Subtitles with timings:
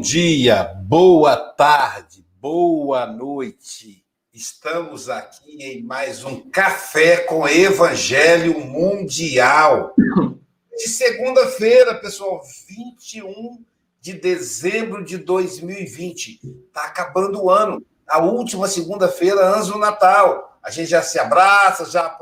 [0.00, 4.02] Bom dia, boa tarde, boa noite.
[4.32, 9.94] Estamos aqui em mais um Café com Evangelho Mundial.
[10.74, 13.62] De segunda-feira, pessoal, 21
[14.00, 16.40] de dezembro de 2020.
[16.68, 17.84] Está acabando o ano.
[18.08, 20.58] A última segunda-feira, antes do Natal.
[20.62, 22.18] A gente já se abraça, já,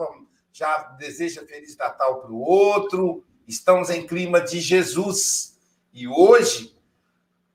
[0.53, 3.23] já deseja Feliz Natal para o outro.
[3.47, 5.57] Estamos em clima de Jesus.
[5.95, 6.77] E hoje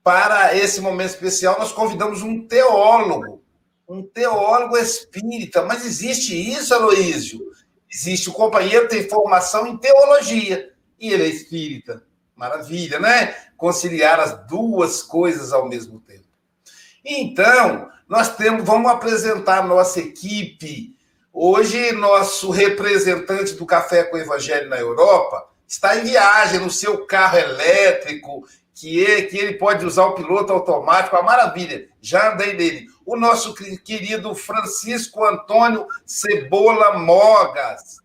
[0.04, 3.42] para esse momento especial, nós convidamos um teólogo,
[3.88, 5.62] um teólogo espírita.
[5.62, 7.40] Mas existe isso, Aloísio?
[7.90, 8.28] Existe.
[8.28, 12.04] O companheiro tem formação em teologia e ele é espírita.
[12.36, 13.34] Maravilha, né?
[13.56, 16.28] Conciliar as duas coisas ao mesmo tempo.
[17.02, 20.98] Então, nós temos, vamos apresentar nossa equipe.
[21.32, 27.06] Hoje, nosso representante do Café com o Evangelho na Europa está em viagem no seu
[27.06, 28.44] carro elétrico
[28.74, 32.86] que ele, que ele pode usar o piloto automático, a maravilha, já andei nele.
[33.06, 37.98] O nosso querido Francisco Antônio Cebola Mogas.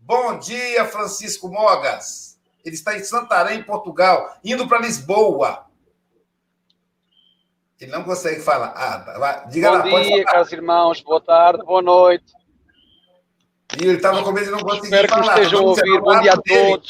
[0.00, 2.38] Bom dia, Francisco Mogas.
[2.64, 5.66] Ele está em Santarém, Portugal, indo para Lisboa.
[7.78, 8.72] Ele não consegue falar.
[8.74, 9.46] Ah, tá, vai.
[9.48, 11.02] Diga Bom lá, dia, caros irmãos.
[11.02, 12.32] Boa tarde, boa noite.
[13.78, 15.22] E ele estava com medo de não conseguir Espero falar.
[15.22, 16.00] que estejam a ouvir.
[16.00, 16.82] Bom dia a dele.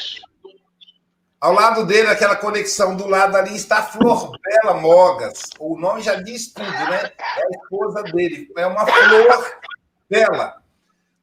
[1.45, 5.43] Ao lado dele, aquela conexão do lado ali está a Flor Bela Mogas.
[5.59, 7.11] O nome já diz tudo, né?
[7.37, 8.51] É a esposa dele.
[8.57, 9.55] É uma flor
[10.09, 10.55] bela.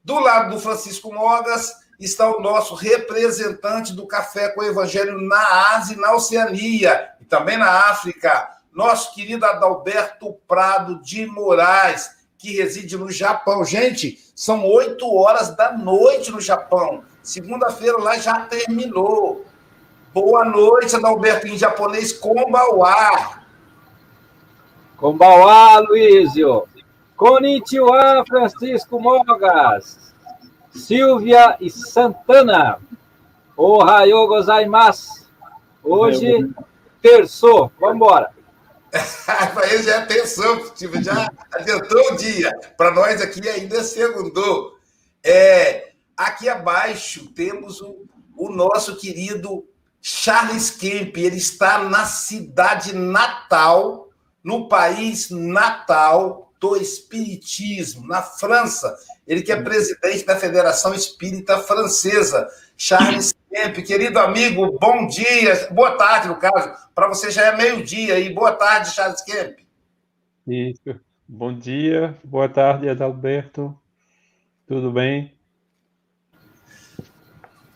[0.05, 5.75] Do lado do Francisco Mogas está o nosso representante do Café com o Evangelho na
[5.75, 12.59] Ásia e na Oceania, e também na África, nosso querido Adalberto Prado de Moraes, que
[12.59, 13.65] reside no Japão.
[13.65, 17.03] Gente, são oito horas da noite no Japão.
[17.25, 19.51] Segunda-feira lá já terminou.
[20.15, 23.43] Boa noite, Adalberto, em japonês, Kombawa.
[24.95, 26.69] Kombawa, Luísio.
[27.17, 30.13] Konnichiwa, Francisco Mogas.
[30.71, 32.79] Silvia e Santana.
[33.57, 35.27] Ohayo gozaimasu.
[35.83, 36.47] Hoje,
[37.01, 37.73] terçou.
[37.81, 38.35] Vamos embora.
[39.55, 42.53] Para ele já é atenção, tipo, já adiantou o dia.
[42.77, 44.77] Para nós aqui ainda é segundo.
[45.25, 48.05] É, aqui abaixo temos o,
[48.37, 49.72] o nosso querido
[50.03, 51.17] Charles Kemp.
[51.17, 54.11] Ele está na cidade natal,
[54.43, 58.95] no país natal do Espiritismo, na França.
[59.27, 62.49] Ele que é presidente da Federação Espírita Francesa.
[62.77, 66.73] Charles Kemp, querido amigo, bom dia, boa tarde, no caso.
[66.95, 68.35] Para você já é meio-dia aí.
[68.35, 69.61] Boa tarde, Charles Kemp.
[70.47, 71.01] Isso.
[71.29, 73.77] Bom dia, boa tarde, Adalberto.
[74.67, 75.33] Tudo bem?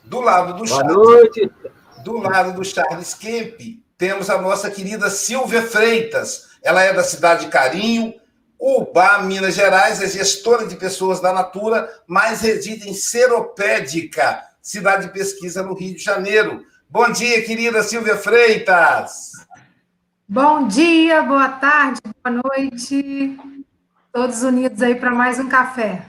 [0.04, 1.50] Do lado do Boa Charles, noite.
[2.06, 6.50] Do lado do Charles Kemp, temos a nossa querida Silvia Freitas.
[6.62, 8.14] Ela é da cidade de Carinho,
[8.56, 15.12] Ubá, Minas Gerais, é gestora de pessoas da Natura, mas reside em Seropédica, cidade de
[15.12, 16.64] pesquisa no Rio de Janeiro.
[16.88, 19.32] Bom dia, querida Silvia Freitas.
[20.28, 23.36] Bom dia, boa tarde, boa noite.
[24.12, 26.06] Todos unidos aí para mais um café.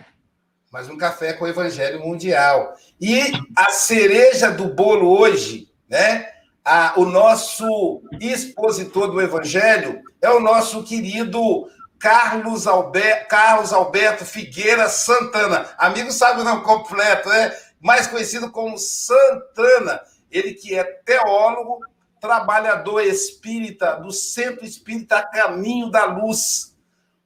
[0.72, 2.76] mais um café com o Evangelho Mundial.
[3.02, 6.28] E a cereja do bolo hoje, né?
[6.64, 14.88] A- o nosso expositor do Evangelho é o nosso querido Carlos, Alber- Carlos Alberto Figueira
[14.90, 15.70] Santana.
[15.78, 17.52] Amigo sabe o nome completo, né?
[17.80, 20.02] Mais conhecido como Santana.
[20.30, 21.80] Ele que é teólogo,
[22.20, 26.76] trabalhador espírita do Centro Espírita Caminho da Luz.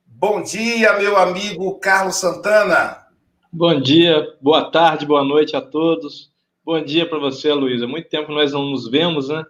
[0.06, 3.08] Bom dia, meu amigo Carlos Santana.
[3.52, 6.31] Bom dia, boa tarde, boa noite a todos.
[6.64, 7.88] Bom dia para você, Luísa.
[7.88, 9.44] Muito tempo nós não nos vemos, né?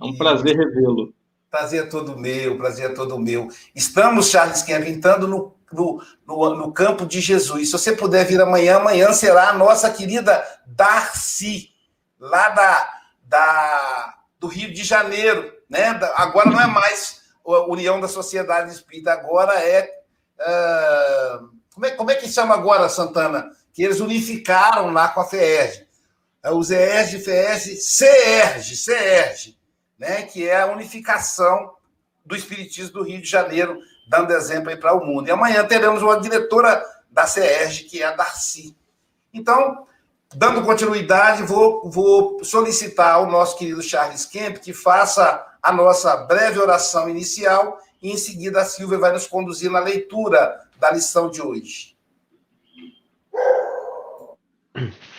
[0.00, 1.14] É um prazer revê-lo.
[1.48, 3.48] Prazer é todo meu, prazer é todo meu.
[3.72, 7.70] Estamos, Charles Kemp, entrando no, no, no, no campo de Jesus.
[7.70, 11.70] Se você puder vir amanhã, amanhã será a nossa querida Darcy,
[12.18, 12.90] lá da,
[13.22, 15.52] da, do Rio de Janeiro.
[15.70, 15.86] Né?
[16.16, 19.88] Agora não é mais a União da Sociedade Espírita, agora é.
[20.40, 21.40] ah,
[21.72, 23.52] como, é como é que chama agora, Santana?
[23.72, 25.85] Que eles unificaram lá com a FEERJ.
[26.46, 29.58] É Os EERJ, FEERJ, CERJ, CERJ
[29.98, 31.72] né, que é a unificação
[32.24, 35.26] do Espiritismo do Rio de Janeiro, dando exemplo aí para o mundo.
[35.26, 38.76] E amanhã teremos uma diretora da CERJ, que é a Darcy.
[39.34, 39.88] Então,
[40.34, 46.60] dando continuidade, vou, vou solicitar ao nosso querido Charles Kemp que faça a nossa breve
[46.60, 51.42] oração inicial e, em seguida, a Silvia vai nos conduzir na leitura da lição de
[51.42, 51.96] hoje.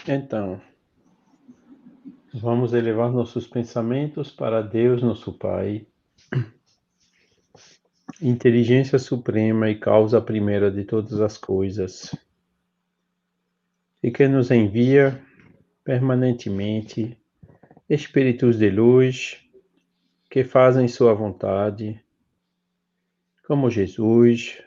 [0.08, 0.62] Então,
[2.34, 5.86] vamos elevar nossos pensamentos para Deus, nosso Pai,
[8.22, 12.16] inteligência suprema e causa primeira de todas as coisas,
[14.02, 15.22] e que nos envia
[15.84, 17.18] permanentemente
[17.90, 19.38] espíritos de luz
[20.30, 22.02] que fazem sua vontade,
[23.46, 24.62] como Jesus,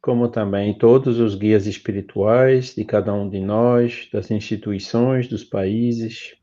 [0.00, 6.36] como também todos os guias espirituais de cada um de nós, das instituições, dos países,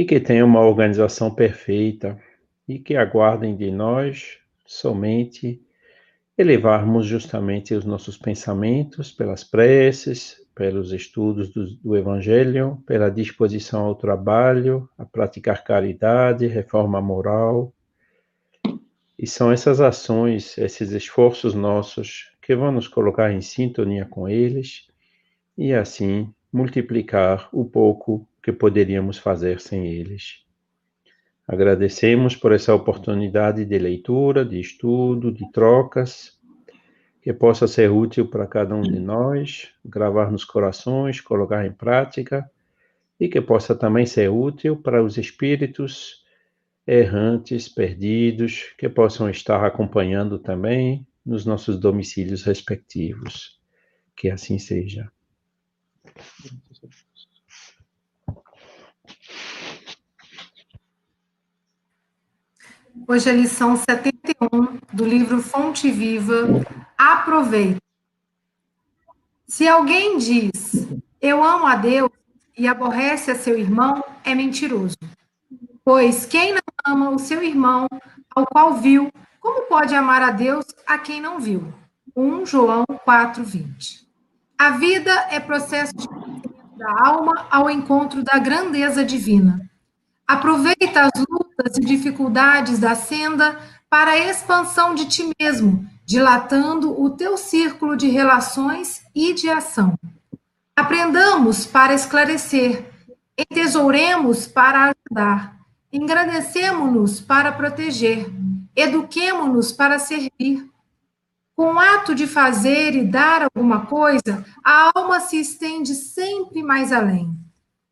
[0.00, 2.18] e que tenham uma organização perfeita
[2.66, 5.60] e que aguardem de nós somente
[6.38, 13.94] elevarmos justamente os nossos pensamentos pelas preces, pelos estudos do, do, Evangelho, pela disposição ao
[13.94, 17.70] trabalho, a praticar caridade, reforma moral.
[19.18, 24.86] E são essas ações, esses esforços nossos que vão nos colocar em sintonia com eles
[25.58, 30.44] e assim multiplicar o pouco que poderíamos fazer sem eles.
[31.46, 36.38] Agradecemos por essa oportunidade de leitura, de estudo, de trocas,
[37.20, 42.48] que possa ser útil para cada um de nós, gravar nos corações, colocar em prática,
[43.18, 46.24] e que possa também ser útil para os espíritos
[46.86, 53.60] errantes, perdidos, que possam estar acompanhando também nos nossos domicílios respectivos.
[54.16, 55.10] Que assim seja.
[63.06, 66.64] Hoje é a lição 71 do livro Fonte Viva.
[66.96, 67.80] Aproveita.
[69.46, 70.86] Se alguém diz,
[71.20, 72.10] eu amo a Deus
[72.56, 74.96] e aborrece a seu irmão, é mentiroso.
[75.84, 77.86] Pois quem não ama o seu irmão,
[78.34, 79.10] ao qual viu,
[79.40, 81.72] como pode amar a Deus a quem não viu?
[82.14, 84.06] 1 João 4:20.
[84.58, 86.06] A vida é processo de
[86.80, 89.70] da alma ao encontro da grandeza divina.
[90.26, 91.10] Aproveita as
[91.60, 93.58] lutas e dificuldades da senda
[93.88, 99.98] para a expansão de ti mesmo, dilatando o teu círculo de relações e de ação.
[100.74, 102.90] Aprendamos para esclarecer,
[103.36, 105.56] entesouremos para ajudar,
[105.92, 108.26] engrandecemos-nos para proteger,
[108.74, 110.66] eduquemo-nos para servir.
[111.54, 116.90] Com o ato de fazer e dar alguma coisa, a alma se estende sempre mais
[116.90, 117.38] além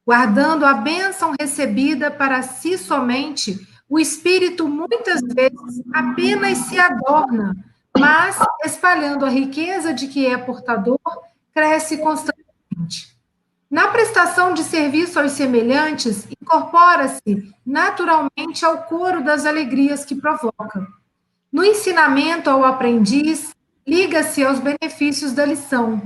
[0.08, 7.54] guardando a bênção recebida para si somente, o espírito muitas vezes apenas se adorna,
[7.94, 10.98] mas espalhando a riqueza de que é portador,
[11.52, 13.18] cresce constantemente.
[13.70, 20.88] Na prestação de serviço aos semelhantes, incorpora-se naturalmente ao coro das alegrias que provoca.
[21.52, 23.54] No ensinamento ao aprendiz,
[23.86, 26.00] liga-se aos benefícios da lição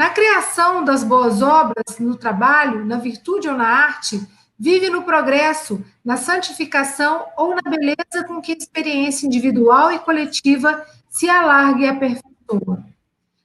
[0.00, 4.18] na criação das boas obras, no trabalho, na virtude ou na arte,
[4.58, 10.82] vive no progresso, na santificação ou na beleza com que a experiência individual e coletiva
[11.10, 12.82] se alarga e aperfeiçoa.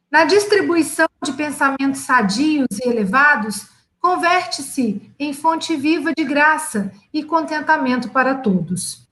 [0.10, 3.68] Na distribuição de pensamentos sadios e elevados,
[4.00, 9.06] converte-se em fonte viva de graça e contentamento para todos.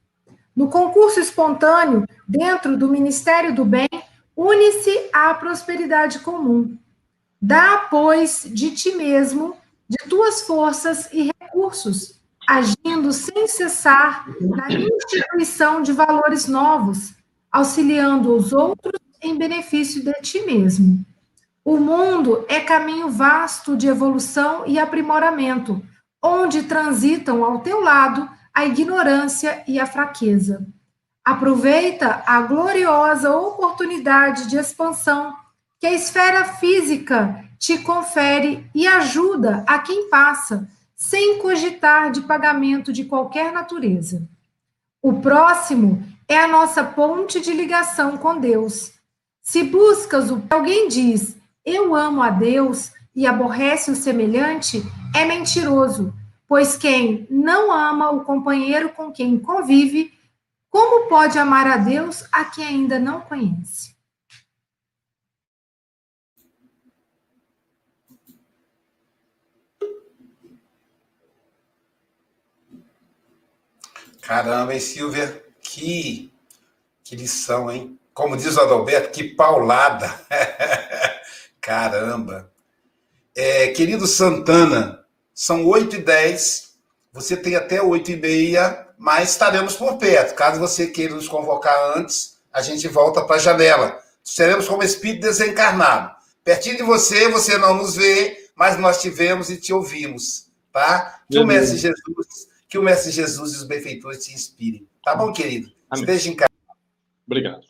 [0.55, 3.89] No concurso espontâneo, dentro do Ministério do Bem,
[4.33, 6.77] une-se à prosperidade comum.
[7.45, 9.57] Dá, pois, de ti mesmo,
[9.89, 17.13] de tuas forças e recursos, agindo sem cessar na instituição de valores novos,
[17.51, 21.05] auxiliando os outros em benefício de ti mesmo.
[21.65, 25.83] O mundo é caminho vasto de evolução e aprimoramento,
[26.23, 30.65] onde transitam ao teu lado a ignorância e a fraqueza.
[31.25, 35.42] Aproveita a gloriosa oportunidade de expansão
[35.83, 42.93] que a esfera física te confere e ajuda a quem passa, sem cogitar de pagamento
[42.93, 44.25] de qualquer natureza.
[45.01, 48.93] O próximo é a nossa ponte de ligação com Deus.
[49.41, 51.35] Se buscas o que alguém diz,
[51.65, 54.81] eu amo a Deus e aborrece o semelhante,
[55.13, 56.13] é mentiroso,
[56.47, 60.13] pois quem não ama o companheiro com quem convive,
[60.69, 63.92] como pode amar a Deus a quem ainda não conhece?
[74.33, 75.43] Caramba, hein, Silvia?
[75.61, 76.33] Que,
[77.03, 77.99] que lição, hein?
[78.15, 80.11] Como diz o Adalberto, que paulada.
[81.61, 82.51] Caramba.
[83.35, 86.73] É, querido Santana, são 8 e 10
[87.13, 90.33] você tem até 8 e meia, mas estaremos por perto.
[90.33, 93.99] Caso você queira nos convocar antes, a gente volta para a janela.
[94.23, 96.11] Seremos como espírito desencarnado.
[96.43, 101.19] Pertinho de você, você não nos vê, mas nós te vemos e te ouvimos, tá?
[101.29, 104.87] Que o Mestre Jesus que o Mestre Jesus e os benfeitores te inspirem.
[105.03, 105.71] Tá bom, querido?
[105.91, 106.05] Amém.
[106.05, 106.49] Esteja em casa.
[107.23, 107.63] Obrigado.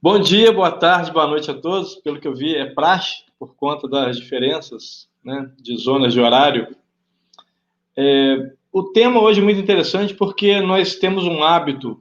[0.00, 1.96] Bom dia, boa tarde, boa noite a todos.
[1.96, 6.76] Pelo que eu vi, é praxe, por conta das diferenças né, de zonas de horário.
[7.96, 12.00] É, o tema hoje é muito interessante porque nós temos um hábito,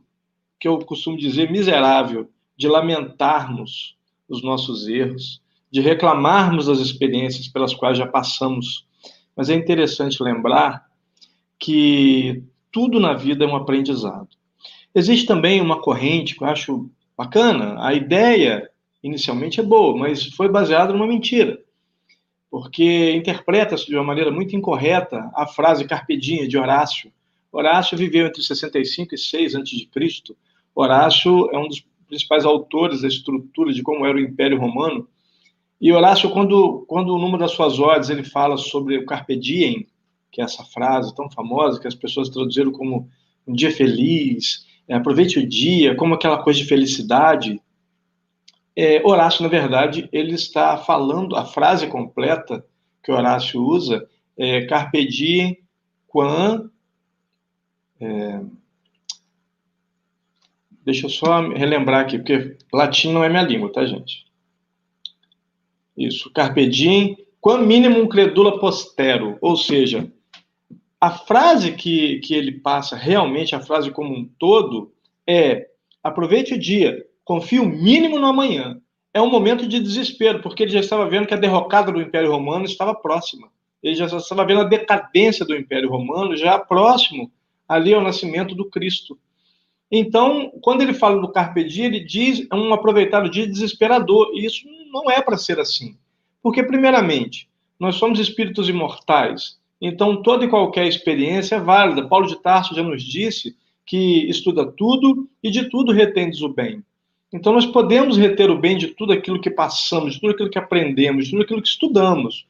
[0.59, 3.97] que eu costumo dizer miserável, de lamentarmos
[4.29, 8.85] os nossos erros, de reclamarmos das experiências pelas quais já passamos.
[9.35, 10.85] Mas é interessante lembrar
[11.57, 14.29] que tudo na vida é um aprendizado.
[14.93, 18.69] Existe também uma corrente que eu acho bacana, a ideia
[19.01, 21.59] inicialmente é boa, mas foi baseada numa mentira
[22.51, 27.09] porque interpreta-se de uma maneira muito incorreta a frase carpedinha de Horácio.
[27.49, 30.35] Horácio viveu entre 65 e 6 a.C.
[30.75, 35.07] Horácio é um dos principais autores da estrutura de como era o Império Romano.
[35.81, 39.87] E Horácio, quando, quando numa das suas ordens ele fala sobre o carpe diem,
[40.31, 43.09] que é essa frase tão famosa que as pessoas traduziram como
[43.47, 47.59] um dia feliz, é, aproveite o dia, como aquela coisa de felicidade,
[48.75, 52.63] é, Horácio, na verdade, ele está falando a frase completa
[53.03, 54.07] que Horácio usa,
[54.37, 55.57] é, carpe diem
[56.07, 56.69] quam...
[57.99, 58.39] É,
[60.83, 64.30] deixa eu só relembrar aqui, porque latim não é minha língua, tá, gente?
[65.97, 70.11] Isso, carpe diem quam minimum credula postero, ou seja,
[70.99, 74.93] a frase que, que ele passa, realmente a frase como um todo,
[75.27, 75.67] é
[76.03, 78.79] aproveite o dia, confie o mínimo no amanhã.
[79.13, 82.31] É um momento de desespero, porque ele já estava vendo que a derrocada do Império
[82.31, 83.49] Romano estava próxima.
[83.81, 87.31] Ele já estava vendo a decadência do Império Romano já próximo
[87.67, 89.17] ali ao nascimento do Cristo.
[89.91, 94.31] Então, quando ele fala do carpe diem, ele diz é um aproveitado dia desesperador.
[94.33, 95.97] E isso não é para ser assim.
[96.41, 99.59] Porque, primeiramente, nós somos espíritos imortais.
[99.81, 102.07] Então, toda e qualquer experiência é válida.
[102.07, 103.55] Paulo de Tarso já nos disse
[103.85, 106.81] que estuda tudo e de tudo retendes o bem.
[107.33, 110.59] Então, nós podemos reter o bem de tudo aquilo que passamos, de tudo aquilo que
[110.59, 112.45] aprendemos, de tudo aquilo que estudamos.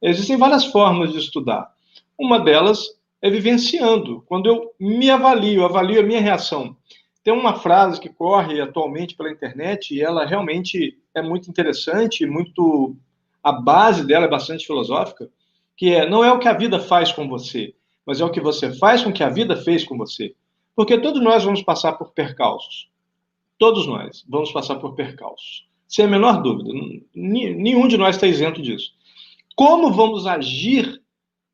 [0.00, 1.72] Existem várias formas de estudar.
[2.18, 4.22] Uma delas é vivenciando.
[4.26, 6.76] Quando eu me avalio, avalio a minha reação.
[7.24, 12.94] Tem uma frase que corre atualmente pela internet e ela realmente é muito interessante, muito
[13.42, 15.30] a base dela é bastante filosófica,
[15.74, 18.42] que é não é o que a vida faz com você, mas é o que
[18.42, 20.34] você faz com que a vida fez com você.
[20.76, 22.90] Porque todos nós vamos passar por percalços.
[23.58, 25.66] Todos nós vamos passar por percalços.
[25.88, 26.70] Sem a menor dúvida.
[27.14, 28.92] Nenhum de nós está isento disso.
[29.56, 31.00] Como vamos agir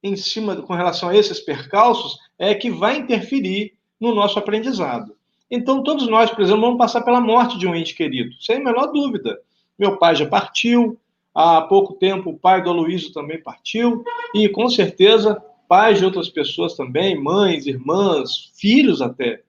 [0.03, 5.15] em cima com relação a esses percalços é que vai interferir no nosso aprendizado.
[5.51, 8.65] Então, todos nós, por exemplo, vamos passar pela morte de um ente querido, sem a
[8.65, 9.41] menor dúvida.
[9.79, 10.99] Meu pai já partiu,
[11.35, 14.05] há pouco tempo o pai do Aloysio também partiu,
[14.35, 19.43] e com certeza pais de outras pessoas também, mães, irmãs, filhos até.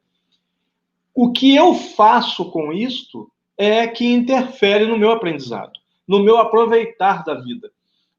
[1.13, 5.73] O que eu faço com isto é que interfere no meu aprendizado,
[6.07, 7.71] no meu aproveitar da vida.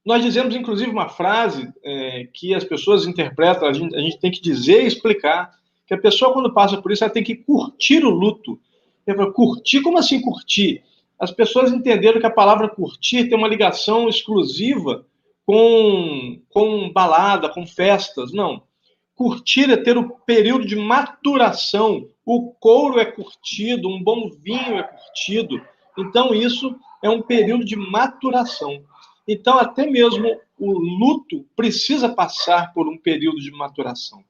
[0.04, 4.30] Nós dizemos, inclusive, uma frase é, que as pessoas interpretam, a gente, a gente, tem
[4.30, 8.04] que dizer e explicar, que a pessoa, quando passa por isso, ela tem que curtir
[8.04, 8.58] o luto.
[9.06, 9.82] Eu falo, curtir?
[9.82, 10.82] Como assim curtir?
[11.18, 15.06] As pessoas entenderam que a palavra curtir tem uma ligação exclusiva
[15.44, 18.32] com, com balada, com festas.
[18.32, 18.62] Não.
[19.14, 22.08] Curtir é ter o período de maturação.
[22.24, 25.60] O couro é curtido, um bom vinho é curtido.
[25.98, 28.82] Então, isso é um período de maturação.
[29.26, 34.24] Então, até mesmo o luto precisa passar por um período de maturação,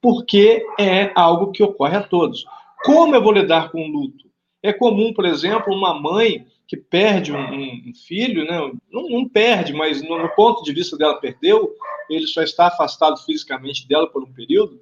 [0.00, 2.44] porque é algo que ocorre a todos.
[2.84, 4.26] Como eu vou lidar com o luto?
[4.62, 8.72] É comum, por exemplo, uma mãe que perde um, um filho, né?
[8.90, 11.72] não, não, perde, mas no, no, ponto de vista dela perdeu,
[12.10, 14.80] ele só está afastado fisicamente dela por um período,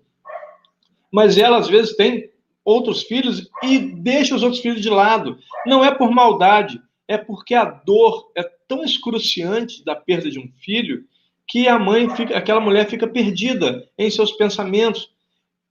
[1.13, 2.31] mas ela às vezes tem
[2.65, 5.39] outros filhos e deixa os outros filhos de lado.
[5.67, 10.49] Não é por maldade, é porque a dor é tão excruciante da perda de um
[10.65, 11.05] filho
[11.47, 15.11] que a mãe fica, aquela mulher fica perdida em seus pensamentos.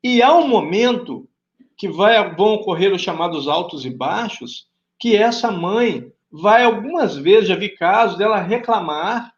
[0.04, 1.28] E há um momento
[1.78, 4.68] que vai, vão ocorrer os chamados altos e baixos,
[5.00, 9.34] que essa mãe vai algumas vezes, já vi casos dela reclamar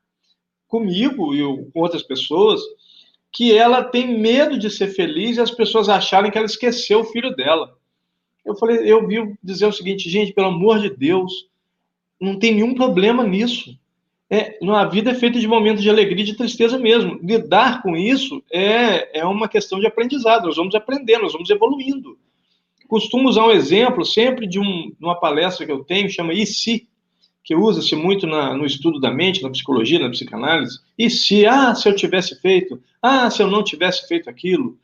[0.67, 2.61] comigo e com outras pessoas,
[3.31, 7.05] que ela tem medo de ser feliz e as pessoas acharem que ela esqueceu o
[7.05, 7.77] filho dela.
[8.45, 11.49] Eu falei, eu vi dizer o seguinte, gente, pelo amor de Deus,
[12.19, 13.77] não tem nenhum problema nisso.
[14.35, 17.19] É, a vida é feita de momentos de alegria e de tristeza mesmo.
[17.21, 20.45] Lidar com isso é, é uma questão de aprendizado.
[20.45, 22.17] Nós vamos aprendendo, nós vamos evoluindo
[22.87, 26.87] costumo usar um exemplo sempre de um, uma palestra que eu tenho, chama E se,
[27.43, 30.79] que usa-se muito na, no estudo da mente, na psicologia, na psicanálise.
[30.97, 34.77] E se, ah, se eu tivesse feito, ah, se eu não tivesse feito aquilo.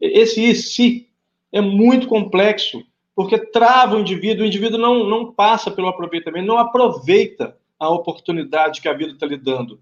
[0.00, 1.06] Esse e se
[1.52, 2.82] é muito complexo,
[3.14, 8.80] porque trava o indivíduo, o indivíduo não, não passa pelo aproveitamento, não aproveita a oportunidade
[8.80, 9.80] que a vida está lhe dando.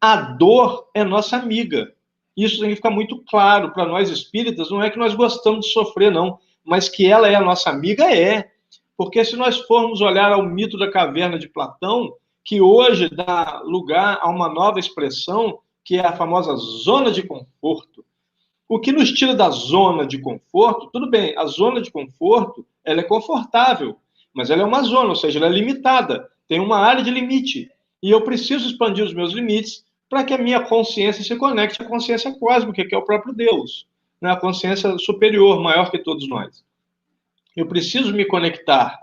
[0.00, 1.92] A dor é nossa amiga.
[2.36, 4.70] Isso tem que ficar muito claro para nós espíritas.
[4.70, 8.12] Não é que nós gostamos de sofrer, não, mas que ela é a nossa amiga,
[8.12, 8.50] é.
[8.96, 14.18] Porque se nós formos olhar ao mito da caverna de Platão, que hoje dá lugar
[14.20, 18.04] a uma nova expressão, que é a famosa zona de conforto.
[18.68, 23.00] O que nos tira da zona de conforto, tudo bem, a zona de conforto, ela
[23.00, 23.96] é confortável,
[24.32, 27.70] mas ela é uma zona, ou seja, ela é limitada, tem uma área de limite.
[28.02, 31.84] E eu preciso expandir os meus limites para que a minha consciência se conecte à
[31.84, 33.86] consciência cósmica, que é o próprio Deus,
[34.20, 34.30] né?
[34.30, 36.62] a consciência superior, maior que todos nós.
[37.56, 38.98] Eu preciso me conectar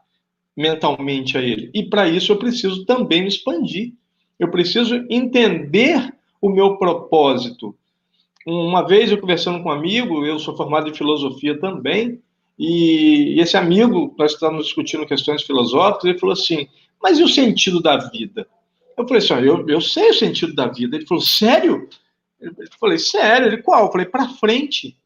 [0.56, 1.72] mentalmente a ele.
[1.74, 3.94] E para isso eu preciso também me expandir.
[4.38, 7.76] Eu preciso entender o meu propósito.
[8.46, 12.22] Uma vez eu conversando com um amigo, eu sou formado em filosofia também,
[12.60, 16.68] e esse amigo, nós estávamos discutindo questões filosóficas, ele falou assim:
[17.02, 18.48] Mas e o sentido da vida?
[18.98, 20.96] Eu falei assim: eu, eu sei o sentido da vida.
[20.96, 21.88] Ele falou: Sério?
[22.40, 23.48] Eu falei: Sério?
[23.48, 23.86] Ele qual?
[23.86, 24.98] Eu falei: Para frente.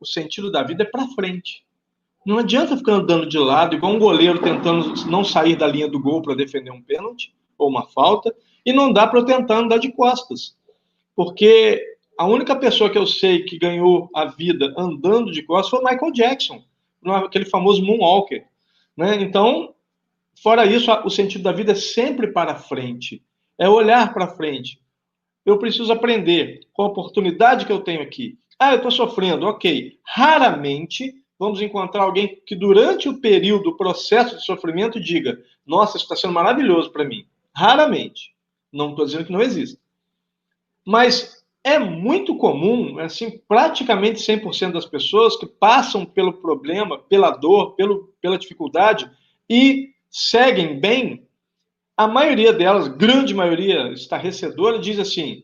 [0.00, 1.64] O sentido da vida é para frente.
[2.24, 6.00] Não adianta ficar andando de lado, igual um goleiro tentando não sair da linha do
[6.00, 8.34] gol para defender um pênalti ou uma falta,
[8.64, 10.56] e não dá para eu tentar andar de costas.
[11.16, 11.84] Porque
[12.16, 16.12] a única pessoa que eu sei que ganhou a vida andando de costas foi Michael
[16.12, 16.62] Jackson,
[17.04, 18.44] aquele famoso Moonwalker.
[18.96, 19.16] Né?
[19.20, 19.74] Então,
[20.40, 23.22] fora isso, o sentido da vida é sempre para frente,
[23.58, 24.80] é olhar para frente.
[25.44, 28.38] Eu preciso aprender com a oportunidade que eu tenho aqui.
[28.58, 29.98] Ah, eu estou sofrendo, ok.
[30.06, 36.04] Raramente vamos encontrar alguém que, durante o período, o processo de sofrimento, diga: Nossa, isso
[36.04, 37.26] está sendo maravilhoso para mim.
[37.54, 38.32] Raramente.
[38.72, 39.78] Não estou dizendo que não existe.
[40.86, 47.74] Mas é muito comum, assim, praticamente 100% das pessoas que passam pelo problema, pela dor,
[47.74, 49.08] pelo, pela dificuldade
[49.48, 51.26] e seguem bem,
[51.96, 55.42] a maioria delas, grande maioria estarrecedora, diz assim: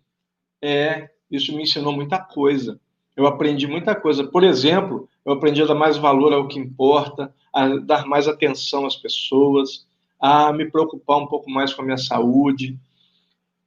[0.62, 2.78] é, isso me ensinou muita coisa.
[3.16, 4.24] Eu aprendi muita coisa.
[4.24, 8.86] Por exemplo, eu aprendi a dar mais valor ao que importa, a dar mais atenção
[8.86, 9.86] às pessoas,
[10.20, 12.78] a me preocupar um pouco mais com a minha saúde.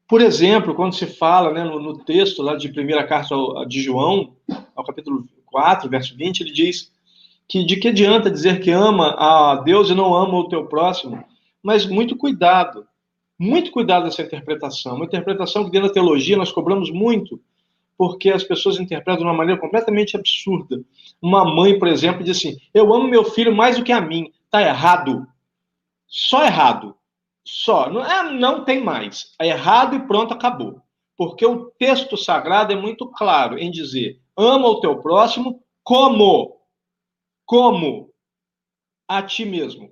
[0.07, 3.35] Por exemplo, quando se fala né, no, no, texto lá de primeira carta
[3.67, 4.33] de João,
[4.75, 6.91] ao capítulo 4, verso 20, ele diz
[7.51, 11.21] que de que adianta dizer que ama a Deus e não ama o teu próximo?
[11.61, 12.87] Mas muito cuidado,
[13.37, 14.95] muito cuidado nessa interpretação.
[14.95, 17.41] Uma interpretação que dentro da teologia nós cobramos muito,
[17.97, 20.81] porque as pessoas interpretam de uma maneira completamente absurda.
[21.21, 24.31] Uma mãe, por exemplo, diz assim: Eu amo meu filho mais do que a mim.
[24.45, 25.27] Está errado.
[26.07, 26.95] Só errado.
[27.43, 27.89] Só.
[27.89, 29.35] Não, é, não tem mais.
[29.37, 30.79] É errado e pronto, acabou.
[31.17, 36.60] Porque o texto sagrado é muito claro em dizer: ama o teu próximo como?
[37.51, 38.09] Como?
[39.09, 39.91] A ti mesmo.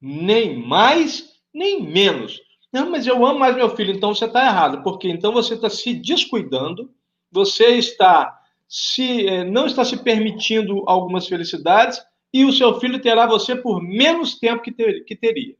[0.00, 2.40] Nem mais, nem menos.
[2.72, 4.84] Não, mas eu amo mais meu filho, então você está errado.
[4.84, 6.88] Porque então você está se descuidando
[7.32, 12.00] você está se eh, não está se permitindo algumas felicidades
[12.32, 15.56] e o seu filho terá você por menos tempo que, ter, que teria,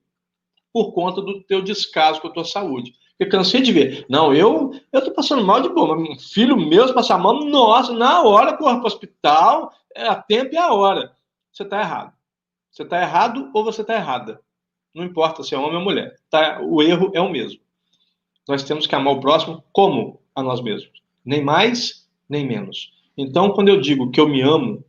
[0.73, 2.95] por conta do teu descaso com a tua saúde.
[3.19, 4.07] Eu cansei de ver.
[4.09, 8.23] Não, eu eu tô passando mal de boa, um filho meu passar mal, nossa, na
[8.23, 11.13] hora corre para o hospital, é a tempo e a hora.
[11.61, 12.13] Você está errado.
[12.71, 14.41] Você está errado ou você está errada.
[14.95, 16.17] Não importa se é homem ou mulher.
[16.31, 16.59] Tá?
[16.63, 17.61] O erro é o mesmo.
[18.49, 22.95] Nós temos que amar o próximo como a nós mesmos nem mais, nem menos.
[23.15, 24.83] Então, quando eu digo que eu me amo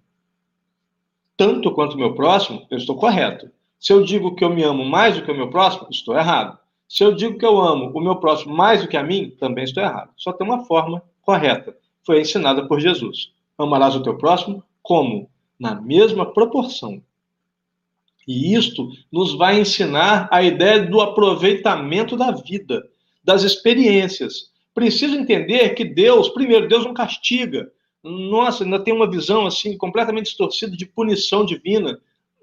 [1.35, 3.51] tanto quanto o meu próximo, eu estou correto.
[3.77, 6.57] Se eu digo que eu me amo mais do que o meu próximo, estou errado.
[6.87, 9.65] Se eu digo que eu amo o meu próximo mais do que a mim, também
[9.65, 10.11] estou errado.
[10.15, 11.75] Só tem uma forma correta.
[12.05, 13.33] Foi ensinada por Jesus.
[13.57, 15.29] Amarás o teu próximo como?
[15.61, 17.01] Na mesma proporção.
[18.27, 22.87] E isto nos vai ensinar a ideia do aproveitamento da vida,
[23.23, 27.71] das experiências preciso entender que Deus, primeiro, Deus não castiga.
[28.03, 31.99] Nossa, ainda tem uma visão assim completamente distorcida de punição divina.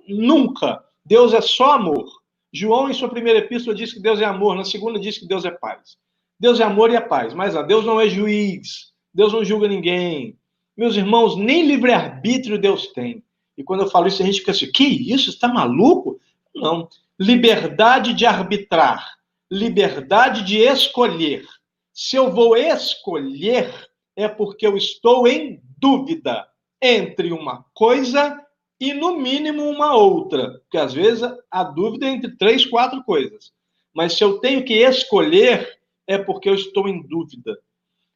[0.07, 0.83] Nunca.
[1.05, 2.07] Deus é só amor.
[2.53, 5.45] João, em sua primeira epístola, diz que Deus é amor, na segunda, diz que Deus
[5.45, 5.99] é paz.
[6.41, 9.69] Deus é amor e é paz, mas ah, Deus não é juiz, Deus não julga
[9.69, 10.38] ninguém.
[10.79, 13.25] Meus irmãos, nem livre-arbítrio Deus tem.
[13.57, 15.29] E quando eu falo isso, a gente fica assim: que isso?
[15.29, 16.21] Está maluco?
[16.55, 16.88] Não.
[17.19, 19.17] Liberdade de arbitrar,
[19.51, 21.45] liberdade de escolher.
[21.93, 23.75] Se eu vou escolher,
[24.14, 26.47] é porque eu estou em dúvida
[26.81, 28.41] entre uma coisa
[28.81, 30.61] e, no mínimo, uma outra.
[30.61, 33.53] Porque às vezes a dúvida é entre três, quatro coisas.
[33.93, 37.59] Mas se eu tenho que escolher, é porque eu estou em dúvida.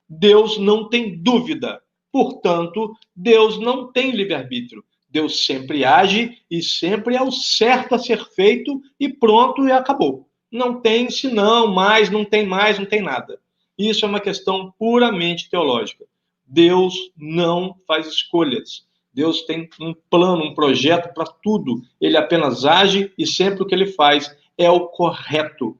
[0.08, 1.81] Deus não tem dúvida.
[2.12, 4.84] Portanto, Deus não tem livre-arbítrio.
[5.08, 10.28] Deus sempre age e sempre é o certo a ser feito e pronto e acabou.
[10.50, 13.40] Não tem senão, mais, não tem mais, não tem nada.
[13.78, 16.04] Isso é uma questão puramente teológica.
[16.46, 18.86] Deus não faz escolhas.
[19.12, 21.82] Deus tem um plano, um projeto para tudo.
[22.00, 25.78] Ele apenas age e sempre o que ele faz é o correto.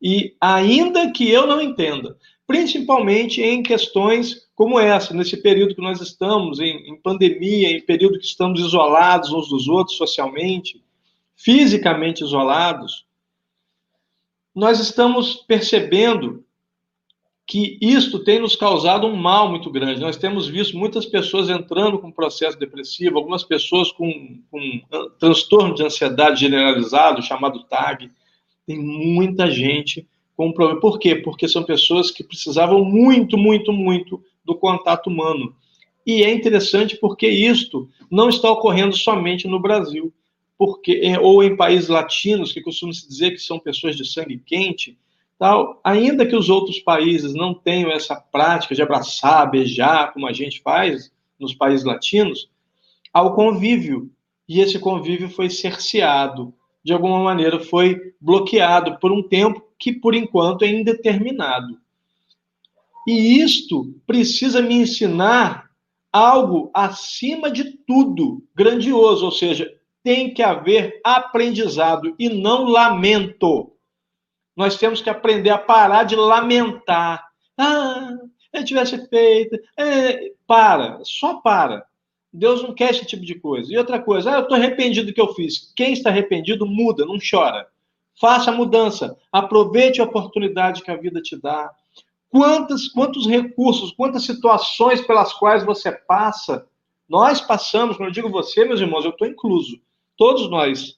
[0.00, 2.16] E ainda que eu não entenda,
[2.52, 8.18] principalmente em questões como essa, nesse período que nós estamos, em, em pandemia, em período
[8.18, 10.84] que estamos isolados uns dos outros socialmente,
[11.34, 13.06] fisicamente isolados,
[14.54, 16.44] nós estamos percebendo
[17.46, 20.02] que isto tem nos causado um mal muito grande.
[20.02, 24.82] Nós temos visto muitas pessoas entrando com processo depressivo, algumas pessoas com, com
[25.18, 28.10] transtorno de ansiedade generalizado, chamado TAG.
[28.66, 30.06] Tem muita gente
[30.42, 30.80] com problema.
[30.80, 31.14] Por quê?
[31.14, 35.54] Porque são pessoas que precisavam muito, muito, muito do contato humano.
[36.04, 40.12] E é interessante porque isto não está ocorrendo somente no Brasil,
[40.58, 44.42] porque é, ou em países latinos, que costuma se dizer que são pessoas de sangue
[44.44, 44.98] quente,
[45.38, 50.32] tal, ainda que os outros países não tenham essa prática de abraçar, beijar, como a
[50.32, 52.50] gente faz nos países latinos,
[53.12, 54.10] há o convívio.
[54.48, 56.52] E esse convívio foi cerceado,
[56.84, 61.76] de alguma maneira foi bloqueado por um tempo que, por enquanto, é indeterminado.
[63.04, 65.68] E isto precisa me ensinar
[66.12, 69.68] algo acima de tudo grandioso, ou seja,
[70.04, 73.72] tem que haver aprendizado e não lamento.
[74.56, 77.26] Nós temos que aprender a parar de lamentar.
[77.58, 78.18] Ah,
[78.52, 79.58] eu tivesse feito.
[79.76, 81.84] É, para, só para.
[82.32, 83.72] Deus não quer esse tipo de coisa.
[83.72, 85.72] E outra coisa, ah, eu estou arrependido do que eu fiz.
[85.74, 87.66] Quem está arrependido, muda, não chora.
[88.22, 89.18] Faça a mudança.
[89.32, 91.72] Aproveite a oportunidade que a vida te dá.
[92.30, 96.64] Quantos, quantos recursos, quantas situações pelas quais você passa,
[97.08, 99.76] nós passamos, quando eu digo você, meus irmãos, eu estou incluso,
[100.16, 100.96] todos nós.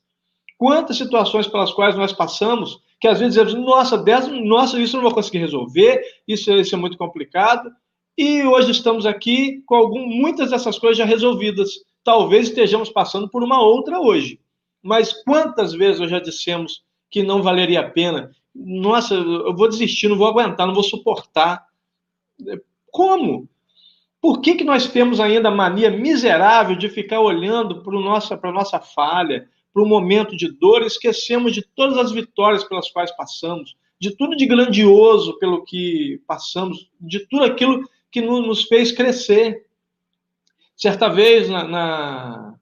[0.58, 5.00] Quantas situações pelas quais nós passamos, que às vezes dizemos, nossa, dez, nossa, isso eu
[5.00, 7.72] não vou conseguir resolver, isso, isso é muito complicado,
[8.18, 11.70] e hoje estamos aqui com algum, muitas dessas coisas já resolvidas.
[12.04, 14.38] Talvez estejamos passando por uma outra hoje.
[14.82, 16.84] Mas quantas vezes nós já dissemos
[17.14, 21.64] que não valeria a pena, nossa, eu vou desistir, não vou aguentar, não vou suportar.
[22.90, 23.48] Como?
[24.20, 28.36] Por que, que nós temos ainda a mania miserável de ficar olhando para a nossa,
[28.52, 33.12] nossa falha, para o momento de dor, e esquecemos de todas as vitórias pelas quais
[33.12, 39.66] passamos, de tudo de grandioso pelo que passamos, de tudo aquilo que nos fez crescer.
[40.74, 42.53] Certa vez, na, na,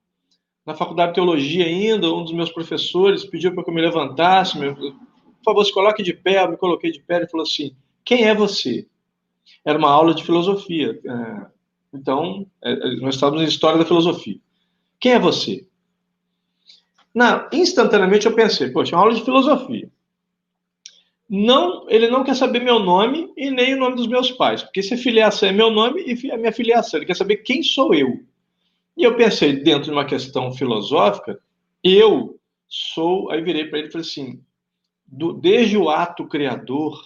[0.64, 4.58] na faculdade de teologia ainda, um dos meus professores pediu para que eu me levantasse,
[4.58, 4.94] meu, por
[5.44, 6.44] favor, se coloque de pé.
[6.44, 8.86] Eu me coloquei de pé e falou assim: quem é você?
[9.64, 11.00] Era uma aula de filosofia.
[11.04, 11.46] É,
[11.92, 14.38] então, é, é, nós estávamos em história da filosofia.
[15.00, 15.66] Quem é você?
[17.14, 19.90] Na, instantaneamente eu pensei, poxa, é uma aula de filosofia.
[21.28, 24.82] Não, ele não quer saber meu nome e nem o nome dos meus pais, porque
[24.82, 28.20] se filiação é meu nome e a minha filiação, ele quer saber quem sou eu.
[28.96, 31.40] E eu pensei, dentro de uma questão filosófica,
[31.82, 33.30] eu sou.
[33.30, 34.42] Aí virei para ele e falei assim:
[35.06, 37.02] do, desde o ato criador,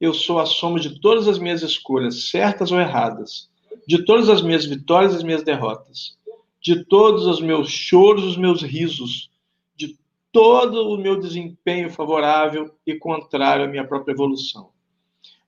[0.00, 3.50] eu sou a soma de todas as minhas escolhas, certas ou erradas,
[3.86, 6.18] de todas as minhas vitórias e as minhas derrotas,
[6.60, 9.30] de todos os meus choros, os meus risos,
[9.76, 9.98] de
[10.32, 14.70] todo o meu desempenho favorável e contrário à minha própria evolução,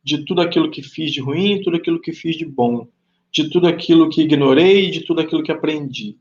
[0.02, 2.86] de tudo aquilo que fiz de ruim, tudo aquilo que fiz de bom,
[3.30, 6.16] de tudo aquilo que ignorei, de tudo aquilo que aprendi.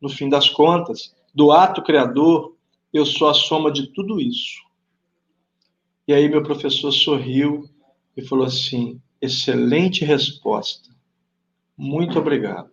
[0.00, 2.54] No fim das contas, do ato criador,
[2.92, 4.62] eu sou a soma de tudo isso.
[6.06, 7.68] E aí meu professor sorriu
[8.16, 10.90] e falou assim: excelente resposta.
[11.76, 12.70] Muito obrigado.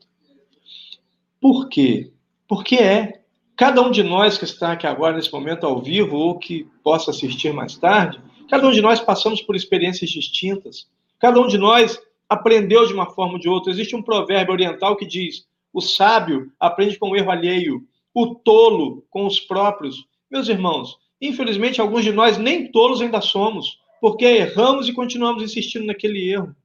[1.39, 2.11] Por quê?
[2.47, 3.21] Porque é.
[3.55, 7.11] Cada um de nós que está aqui agora, nesse momento, ao vivo, ou que possa
[7.11, 10.87] assistir mais tarde, cada um de nós passamos por experiências distintas.
[11.19, 11.99] Cada um de nós
[12.33, 13.71] aprendeu de uma forma ou de outra.
[13.71, 19.03] Existe um provérbio oriental que diz: o sábio aprende com o erro alheio, o tolo
[19.09, 20.05] com os próprios.
[20.29, 25.85] Meus irmãos, Infelizmente, alguns de nós nem tolos ainda somos, porque erramos e continuamos insistindo
[25.85, 26.55] naquele erro.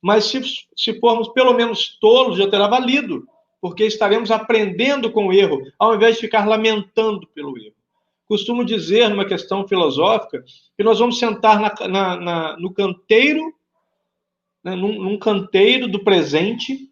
[0.00, 0.40] Mas se,
[0.76, 3.26] se formos pelo menos tolos, já terá valido,
[3.60, 7.74] porque estaremos aprendendo com o erro, ao invés de ficar lamentando pelo erro.
[8.28, 10.44] Costumo dizer, numa questão filosófica,
[10.76, 13.52] que nós vamos sentar na, na, na, no canteiro,
[14.64, 16.90] né, num, num canteiro do presente,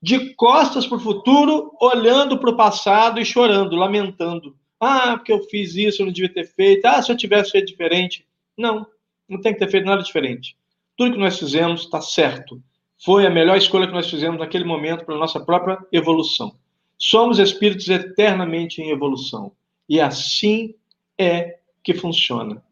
[0.00, 4.56] de costas para o futuro, olhando para o passado e chorando, lamentando.
[4.80, 6.84] Ah, porque eu fiz isso, eu não devia ter feito.
[6.86, 8.26] Ah, se eu tivesse feito diferente.
[8.56, 8.86] Não,
[9.28, 10.56] não tem que ter feito nada diferente.
[10.96, 12.62] Tudo que nós fizemos está certo.
[13.02, 16.54] foi a melhor escolha que nós fizemos naquele momento para a nossa própria evolução.
[16.98, 19.52] Somos espíritos eternamente em evolução.
[19.88, 20.74] E assim
[21.18, 22.62] é que funciona.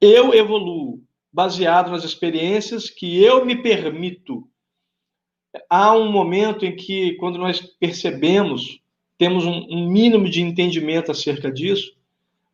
[0.00, 1.02] Eu evoluo
[1.38, 4.42] baseado nas experiências que eu me permito.
[5.70, 8.80] Há um momento em que, quando nós percebemos,
[9.16, 11.92] temos um, mínimo de entendimento acerca disso,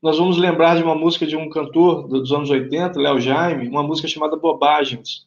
[0.02, 3.82] nós vamos lembrar de uma música de um cantor dos anos 80, Léo Jaime, uma
[3.82, 5.26] música chamada Bobagens.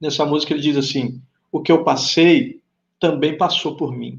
[0.00, 2.60] Nessa música ele diz assim: O que eu passei
[2.98, 4.18] também passou por mim.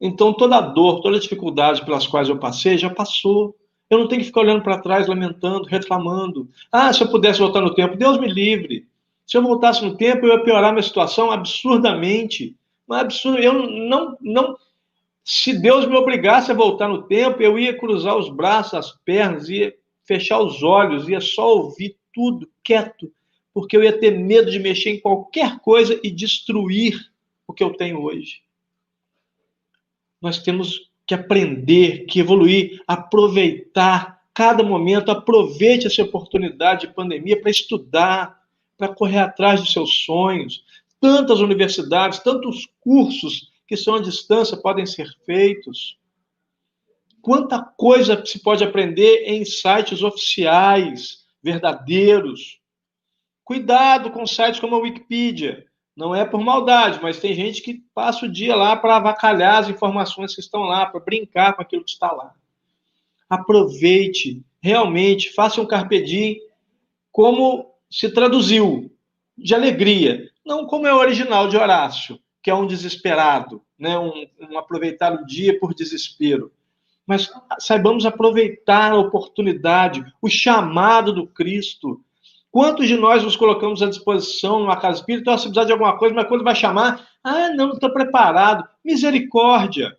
[0.00, 3.54] Então toda a dor, toda a dificuldade pelas quais eu passei já passou.
[3.88, 6.48] Eu não tenho que ficar olhando para trás, lamentando, reclamando.
[6.72, 8.86] Ah, se eu pudesse voltar no tempo, Deus me livre.
[9.26, 12.56] Se eu voltasse no tempo, eu ia piorar minha situação absurdamente.
[12.86, 14.56] Mas absurdo, eu não, não,
[15.24, 19.48] se Deus me obrigasse a voltar no tempo, eu ia cruzar os braços, as pernas,
[19.48, 23.12] ia fechar os olhos, ia só ouvir tudo quieto,
[23.52, 27.10] porque eu ia ter medo de mexer em qualquer coisa e destruir
[27.46, 28.40] o que eu tenho hoje.
[30.22, 37.50] Nós temos que aprender, que evoluir, aproveitar cada momento, aproveite essa oportunidade de pandemia para
[37.50, 38.42] estudar,
[38.76, 40.64] para correr atrás dos seus sonhos.
[41.00, 45.98] Tantas universidades, tantos cursos que são à distância podem ser feitos.
[47.22, 52.60] Quanta coisa se pode aprender em sites oficiais, verdadeiros.
[53.42, 55.64] Cuidado com sites como a Wikipedia.
[55.96, 59.68] Não é por maldade, mas tem gente que passa o dia lá para avacalhar as
[59.68, 62.34] informações que estão lá, para brincar com aquilo que está lá.
[63.28, 66.38] Aproveite, realmente, faça um carpe diem
[67.10, 68.92] como se traduziu,
[69.38, 73.98] de alegria, não como é o original de Horácio que é um desesperado, né?
[73.98, 76.52] um, um aproveitar o dia por desespero.
[77.04, 77.28] Mas
[77.58, 82.00] saibamos aproveitar a oportunidade, o chamado do Cristo.
[82.56, 86.14] Quantos de nós nos colocamos à disposição numa casa espírita, se precisar de alguma coisa,
[86.14, 88.66] mas quando vai chamar, ah, não, não estou preparado.
[88.82, 89.94] Misericórdia!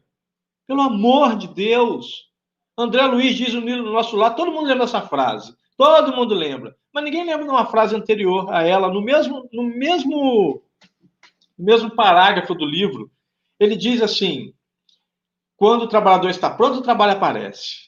[0.65, 2.31] Pelo amor de Deus!
[2.75, 5.55] André Luiz diz no nosso lado, todo mundo lembra essa frase.
[5.77, 6.75] Todo mundo lembra.
[6.91, 10.63] Mas ninguém lembra de uma frase anterior a ela, no mesmo, no mesmo
[11.55, 13.11] no mesmo parágrafo do livro,
[13.59, 14.51] ele diz assim:
[15.55, 17.87] quando o trabalhador está pronto, o trabalho aparece.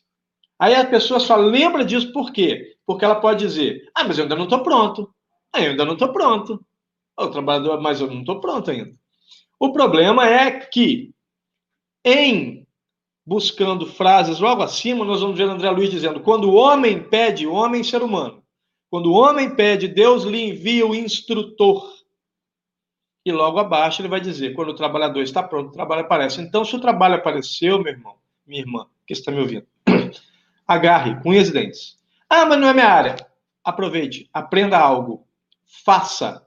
[0.60, 2.76] Aí a pessoa só lembra disso por quê?
[2.90, 5.14] Porque ela pode dizer: ah, mas eu ainda não estou pronto.
[5.54, 6.60] Ah, eu ainda não estou pronto.
[7.16, 8.92] O trabalhador, mas eu não estou pronto ainda.
[9.60, 11.14] O problema é que,
[12.04, 12.66] em
[13.24, 17.84] buscando frases logo acima, nós vamos ver André Luiz dizendo: quando o homem pede, homem,
[17.84, 18.42] ser humano.
[18.90, 21.94] Quando o homem pede, Deus lhe envia o instrutor.
[23.24, 26.42] E logo abaixo ele vai dizer: quando o trabalhador está pronto, o trabalho aparece.
[26.42, 28.16] Então, se o trabalho apareceu, meu irmão,
[28.48, 29.68] minha irmã, que está me ouvindo,
[30.68, 31.99] agarre, unhas e dentes.
[32.30, 33.16] Ah, mas não é minha área.
[33.64, 35.26] Aproveite, aprenda algo.
[35.84, 36.46] Faça.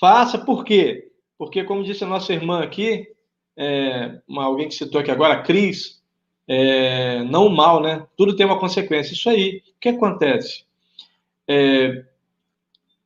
[0.00, 1.12] Faça por quê?
[1.38, 3.08] Porque, como disse a nossa irmã aqui,
[3.56, 6.02] é, uma, alguém que citou aqui agora, a Cris,
[6.46, 8.06] é, não mal, né?
[8.16, 9.14] Tudo tem uma consequência.
[9.14, 9.62] Isso aí.
[9.76, 10.64] O que acontece?
[11.48, 12.04] É,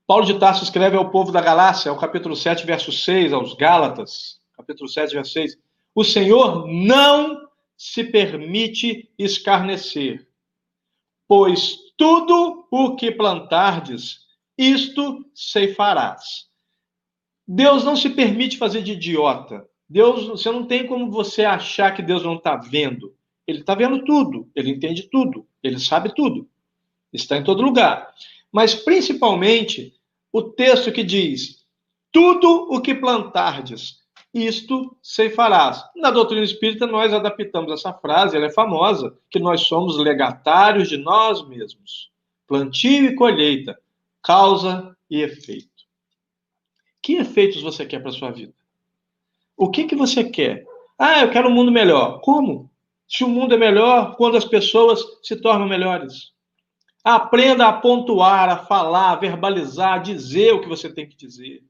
[0.06, 4.40] Paulo de Tarso escreve ao povo da Galácia, ao capítulo 7, verso 6, aos Gálatas,
[4.56, 5.59] capítulo 7, verso 6.
[5.94, 10.26] O Senhor não se permite escarnecer,
[11.31, 14.23] pois tudo o que plantardes,
[14.59, 16.49] isto ceifarás.
[17.47, 19.64] Deus não se permite fazer de idiota.
[19.88, 23.14] Deus, você não tem como você achar que Deus não está vendo.
[23.47, 26.51] Ele está vendo tudo, ele entende tudo, ele sabe tudo,
[27.12, 28.12] está em todo lugar.
[28.51, 29.95] Mas principalmente
[30.33, 31.64] o texto que diz:
[32.11, 34.00] Tudo o que plantardes,
[34.33, 35.85] isto ceifarás.
[35.97, 40.97] Na doutrina espírita, nós adaptamos essa frase, ela é famosa, que nós somos legatários de
[40.97, 42.11] nós mesmos.
[42.47, 43.79] Plantio e colheita,
[44.23, 45.69] causa e efeito.
[47.03, 48.55] Que efeitos você quer para a sua vida?
[49.57, 50.64] O que, que você quer?
[50.99, 52.21] Ah, eu quero um mundo melhor.
[52.21, 52.71] Como?
[53.09, 56.33] Se o mundo é melhor, quando as pessoas se tornam melhores.
[57.03, 61.62] Aprenda a pontuar, a falar, a verbalizar, a dizer o que você tem que dizer.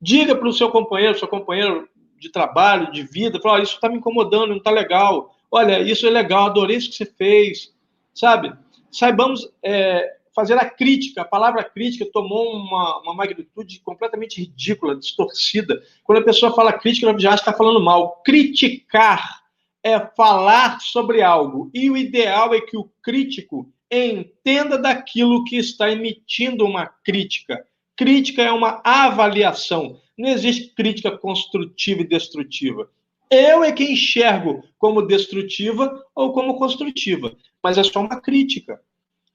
[0.00, 3.96] Diga para o seu companheiro, seu companheiro de trabalho, de vida, fala, isso está me
[3.96, 5.34] incomodando, não está legal.
[5.50, 7.72] Olha, isso é legal, adorei isso que você fez.
[8.14, 8.52] Sabe?
[8.90, 11.22] Saibamos é, fazer a crítica.
[11.22, 15.82] A palavra crítica tomou uma, uma magnitude completamente ridícula, distorcida.
[16.04, 18.22] Quando a pessoa fala crítica, ela já está falando mal.
[18.24, 19.42] Criticar
[19.82, 21.70] é falar sobre algo.
[21.72, 27.64] E o ideal é que o crítico entenda daquilo que está emitindo uma crítica.
[27.96, 30.00] Crítica é uma avaliação.
[30.16, 32.88] Não existe crítica construtiva e destrutiva.
[33.30, 38.80] Eu é que enxergo como destrutiva ou como construtiva, mas é só uma crítica.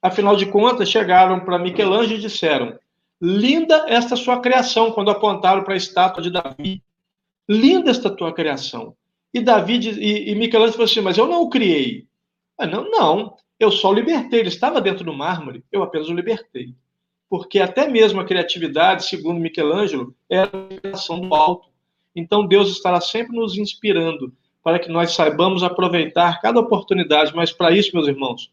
[0.02, 2.80] Afinal de contas, chegaram para Michelangelo e disseram:
[3.22, 6.82] Linda esta sua criação, quando apontaram para a estátua de Davi.
[7.48, 8.96] Linda esta tua criação.
[9.34, 12.08] E Davi e, e Michelangelo falou assim: Mas eu não o criei.
[12.58, 13.36] Ah, não, não.
[13.60, 14.40] Eu só o libertei.
[14.40, 16.74] Ele estava dentro do mármore, eu apenas o libertei.
[17.32, 21.70] Porque até mesmo a criatividade, segundo Michelangelo, é a criação do alto.
[22.14, 27.34] Então Deus estará sempre nos inspirando para que nós saibamos aproveitar cada oportunidade.
[27.34, 28.52] Mas para isso, meus irmãos,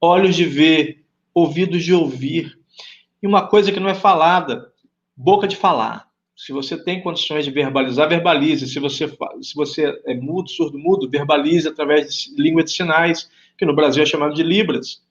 [0.00, 2.58] olhos de ver, ouvidos de ouvir.
[3.22, 4.72] E uma coisa que não é falada,
[5.16, 6.08] boca de falar.
[6.34, 8.66] Se você tem condições de verbalizar, verbalize.
[8.66, 9.08] Se você,
[9.40, 14.02] se você é mudo, surdo, mudo, verbalize através de língua de sinais, que no Brasil
[14.02, 15.05] é chamado de Libras.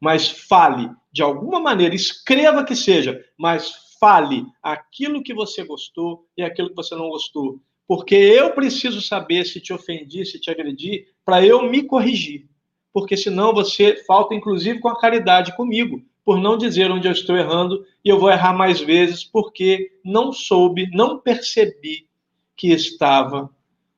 [0.00, 6.42] Mas fale de alguma maneira, escreva que seja, mas fale aquilo que você gostou e
[6.42, 7.60] aquilo que você não gostou.
[7.88, 12.48] Porque eu preciso saber se te ofendi, se te agredi, para eu me corrigir.
[12.92, 17.36] Porque senão você falta, inclusive, com a caridade comigo por não dizer onde eu estou
[17.36, 22.08] errando e eu vou errar mais vezes porque não soube, não percebi
[22.56, 23.48] que estava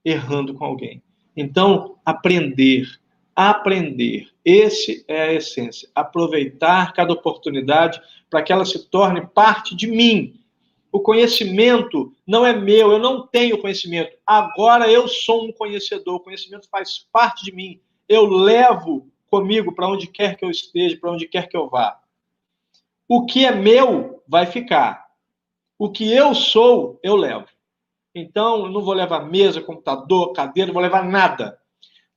[0.05, 1.03] errando com alguém.
[1.35, 2.87] Então, aprender,
[3.41, 5.89] aprender, esse é a essência.
[5.95, 10.41] Aproveitar cada oportunidade para que ela se torne parte de mim.
[10.91, 14.17] O conhecimento não é meu, eu não tenho conhecimento.
[14.27, 17.81] Agora eu sou um conhecedor, o conhecimento faz parte de mim.
[18.09, 21.97] Eu levo comigo para onde quer que eu esteja, para onde quer que eu vá.
[23.07, 25.07] O que é meu vai ficar.
[25.79, 27.47] O que eu sou, eu levo.
[28.13, 31.57] Então, eu não vou levar mesa, computador, cadeira, não vou levar nada.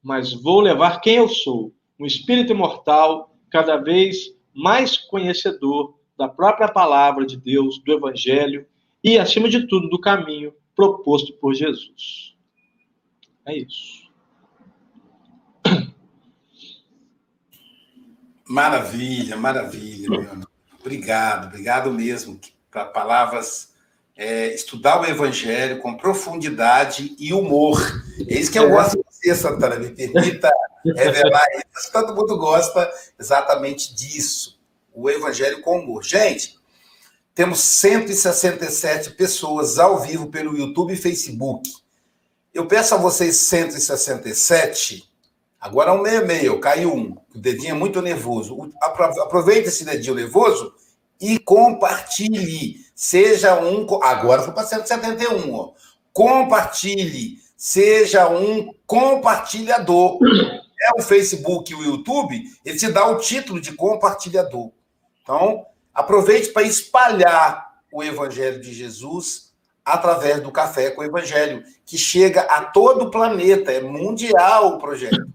[0.01, 1.73] Mas vou levar quem eu sou.
[1.99, 8.65] Um espírito imortal, cada vez mais conhecedor da própria palavra de Deus, do Evangelho
[9.03, 12.35] e, acima de tudo, do caminho proposto por Jesus.
[13.45, 14.09] É isso.
[18.47, 20.29] Maravilha, maravilha.
[20.79, 22.37] Obrigado, obrigado mesmo.
[22.69, 23.73] Para palavras,
[24.15, 27.79] é, estudar o Evangelho com profundidade e humor.
[28.27, 29.77] É isso que eu gosto de você, Santana.
[29.77, 30.51] Me permita
[30.85, 31.91] revelar isso.
[31.91, 34.59] Todo mundo gosta exatamente disso.
[34.93, 36.03] O Evangelho com humor.
[36.03, 36.59] Gente,
[37.33, 41.69] temos 167 pessoas ao vivo pelo YouTube e Facebook.
[42.53, 45.11] Eu peço a vocês 167
[45.61, 47.15] Agora um meio meio, caiu um.
[47.35, 48.73] O dedinho é muito nervoso.
[48.81, 50.73] Aproveite esse dedinho nervoso
[51.19, 52.77] e compartilhe.
[52.95, 53.85] Seja um.
[54.01, 55.53] Agora foi para 171.
[55.53, 55.73] Ó.
[56.11, 57.37] Compartilhe.
[57.63, 60.17] Seja um compartilhador.
[60.81, 64.71] É o Facebook e o YouTube, ele te dá o título de compartilhador.
[65.21, 69.53] Então, aproveite para espalhar o Evangelho de Jesus
[69.85, 74.79] através do Café com o Evangelho, que chega a todo o planeta, é mundial o
[74.79, 75.31] projeto.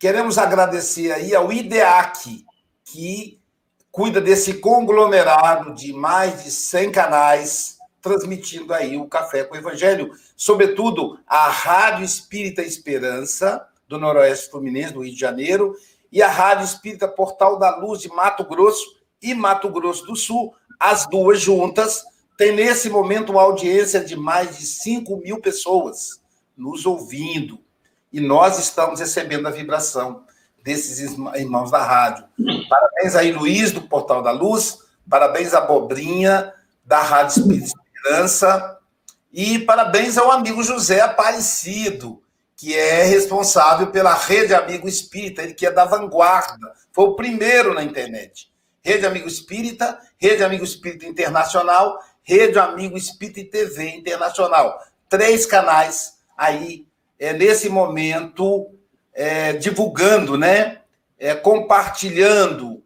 [0.00, 2.44] Queremos agradecer aí ao IDEAC,
[2.84, 3.40] que
[3.92, 7.75] cuida desse conglomerado de mais de 100 canais,
[8.06, 14.94] transmitindo aí o Café com o Evangelho, sobretudo a Rádio Espírita Esperança, do Noroeste Fluminense,
[14.94, 15.74] do Rio de Janeiro,
[16.12, 20.54] e a Rádio Espírita Portal da Luz de Mato Grosso e Mato Grosso do Sul,
[20.78, 22.04] as duas juntas,
[22.38, 26.20] tem nesse momento uma audiência de mais de 5 mil pessoas
[26.56, 27.58] nos ouvindo.
[28.12, 30.22] E nós estamos recebendo a vibração
[30.62, 31.00] desses
[31.34, 32.24] irmãos da rádio.
[32.68, 34.78] Parabéns aí, Luiz, do Portal da Luz.
[35.10, 36.52] Parabéns a Bobrinha,
[36.84, 38.78] da Rádio Espírita Esperança.
[39.32, 42.22] E parabéns ao amigo José Aparecido,
[42.56, 46.72] que é responsável pela Rede Amigo Espírita, ele que é da vanguarda.
[46.92, 48.52] Foi o primeiro na internet.
[48.80, 54.80] Rede Amigo Espírita, Rede Amigo Espírita Internacional, Rede Amigo Espírita e TV Internacional.
[55.08, 56.86] Três canais aí
[57.18, 58.70] é, nesse momento,
[59.12, 60.82] é, divulgando, né?
[61.18, 62.84] É, compartilhando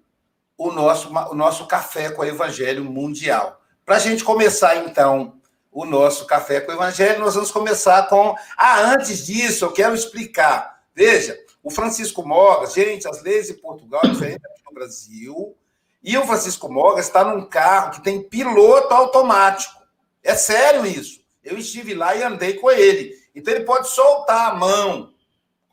[0.56, 3.59] o nosso, o nosso café com o Evangelho Mundial.
[3.90, 8.36] Para a gente começar, então, o nosso café com o Evangelho, nós vamos começar com.
[8.56, 10.84] Ah, antes disso, eu quero explicar.
[10.94, 15.56] Veja, o Francisco Mogas, gente, as leis de Portugal diferentes aqui no Brasil.
[16.04, 19.82] E o Francisco Mogas está num carro que tem piloto automático.
[20.22, 21.20] É sério isso.
[21.42, 23.12] Eu estive lá e andei com ele.
[23.34, 25.12] Então ele pode soltar a mão,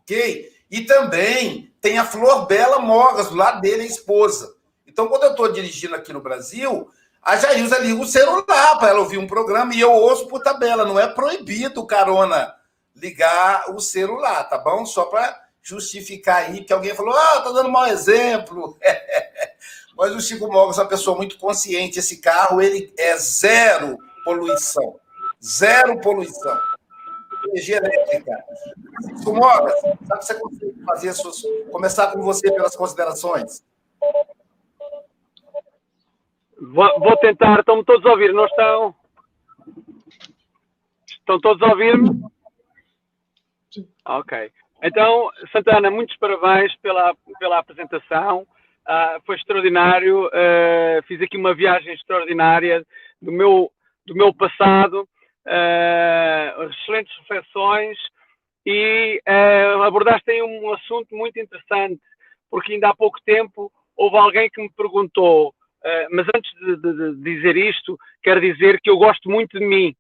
[0.01, 0.51] ok?
[0.72, 4.57] E também tem a Flor Bela Mogas do lado dele, a esposa.
[4.88, 6.89] Então, quando eu estou dirigindo aqui no Brasil,
[7.28, 10.86] a Jailza liga o celular para ela ouvir um programa e eu ouço por tabela.
[10.86, 12.56] Não é proibido, carona,
[12.96, 14.86] ligar o celular, tá bom?
[14.86, 18.78] Só para justificar aí, que alguém falou, ah, tá dando mau exemplo.
[19.98, 22.00] Mas o Chico Mogas é uma pessoa muito consciente.
[22.00, 24.96] Esse carro, ele é zero poluição.
[25.44, 26.58] Zero poluição
[27.50, 28.44] energia elétrica.
[29.24, 29.74] Sumora,
[30.08, 31.42] sabe se você consegue fazer suas.
[31.72, 33.64] Começar com você pelas considerações?
[36.60, 38.95] Vou, vou tentar, estão-me todos a ouvir, não estão?
[41.08, 42.10] Estão todos a ouvir-me?
[44.05, 44.51] Ok.
[44.82, 48.41] Então, Santana, muitos parabéns pela, pela apresentação.
[48.88, 50.28] Uh, foi extraordinário.
[50.28, 52.86] Uh, fiz aqui uma viagem extraordinária
[53.22, 53.72] do meu,
[54.05, 55.08] do meu passado.
[55.45, 57.97] Uh, excelentes reflexões
[58.66, 59.22] e
[59.86, 62.01] abordaste aí um assunto muito interessante,
[62.49, 65.55] porque ainda há pouco tempo houve alguém que me perguntou,
[66.12, 69.96] mas antes de, de, de dizer isto, quero dizer que eu gosto muito de mim.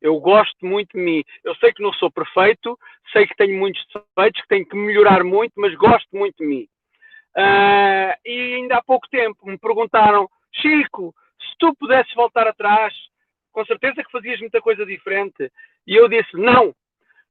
[0.00, 1.22] Eu gosto muito de mim.
[1.44, 2.78] Eu sei que não sou perfeito,
[3.12, 6.66] sei que tenho muitos defeitos, que tenho que melhorar muito, mas gosto muito de mim.
[7.36, 12.92] Uh, e ainda há pouco tempo me perguntaram, Chico, se tu pudesses voltar atrás,
[13.52, 15.50] com certeza que fazias muita coisa diferente.
[15.86, 16.74] E eu disse, não,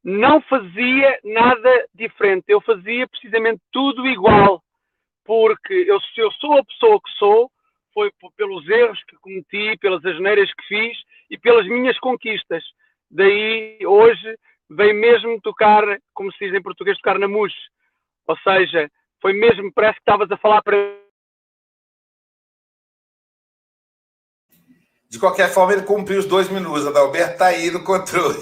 [0.03, 2.45] não fazia nada diferente.
[2.47, 4.61] Eu fazia precisamente tudo igual.
[5.25, 7.51] Porque eu, se eu sou a pessoa que sou,
[7.99, 10.97] foi pelos erros que cometi, pelas asneiras que fiz
[11.29, 12.63] e pelas minhas conquistas.
[13.11, 14.37] Daí, hoje,
[14.69, 15.83] veio mesmo tocar,
[16.13, 17.57] como se diz em português, tocar na mousse.
[18.25, 18.89] Ou seja,
[19.21, 20.77] foi mesmo, parece que estavas a falar para.
[25.09, 26.87] De qualquer forma, ele cumpriu os dois minutos.
[26.87, 28.37] Adalberto está aí no controle.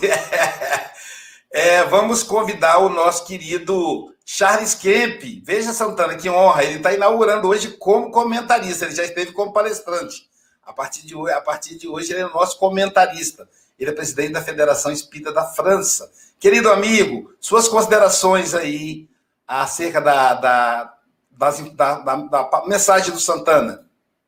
[1.52, 5.24] é, vamos convidar o nosso querido Charles Kemp.
[5.42, 6.66] Veja, Santana, que honra.
[6.66, 8.84] Ele está inaugurando hoje como comentarista.
[8.84, 10.28] Ele já esteve como palestrante.
[10.66, 13.48] A partir de hoje, a partir de hoje ele é nosso comentarista.
[13.80, 16.12] Ele é presidente da Federação Espírita da França.
[16.38, 19.08] Querido amigo, suas considerações aí
[19.48, 20.94] acerca da, da,
[21.32, 23.86] da, da, da mensagem do Santana.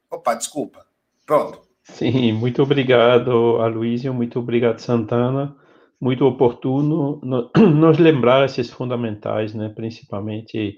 [0.10, 0.86] Opa, desculpa.
[1.26, 1.60] Pronto.
[1.84, 5.54] Sim, muito obrigado, Aloysio, muito obrigado, Santana.
[6.02, 9.70] Muito oportuno nos lembrar esses fundamentais, né?
[9.70, 10.76] principalmente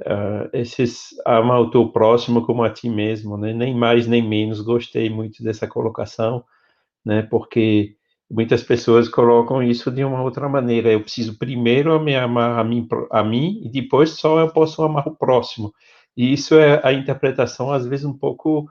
[0.00, 3.52] uh, esses amar o teu próximo como a ti mesmo, né?
[3.52, 4.60] Nem mais nem menos.
[4.60, 6.44] Gostei muito dessa colocação,
[7.04, 7.22] né?
[7.22, 7.96] Porque
[8.30, 10.90] muitas pessoas colocam isso de uma outra maneira.
[10.92, 15.06] Eu preciso primeiro me amar a mim, a mim e depois só eu posso amar
[15.08, 15.72] o próximo.
[16.16, 18.68] E isso é a interpretação às vezes um pouco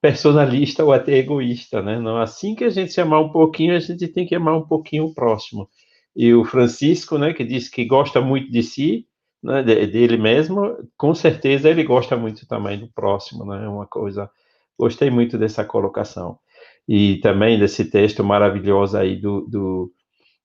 [0.00, 1.98] personalista ou até egoísta, né?
[1.98, 4.66] Não assim que a gente se amar um pouquinho, a gente tem que amar um
[4.66, 5.68] pouquinho o próximo.
[6.14, 9.06] E o Francisco, né, que diz que gosta muito de si,
[9.42, 13.64] né, dele mesmo, com certeza ele gosta muito também do próximo, né?
[13.64, 14.30] É uma coisa.
[14.78, 16.38] Gostei muito dessa colocação.
[16.88, 19.92] E também desse texto maravilhoso aí do, do,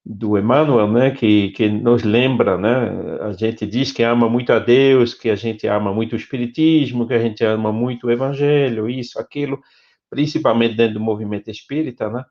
[0.06, 4.60] do Emmanuel, né, que, que nos lembra, né, a gente diz que ama muito a
[4.60, 8.88] Deus, que a gente ama muito o Espiritismo, que a gente ama muito o Evangelho,
[8.88, 9.60] isso, aquilo,
[10.08, 12.24] principalmente dentro do movimento espírita, né,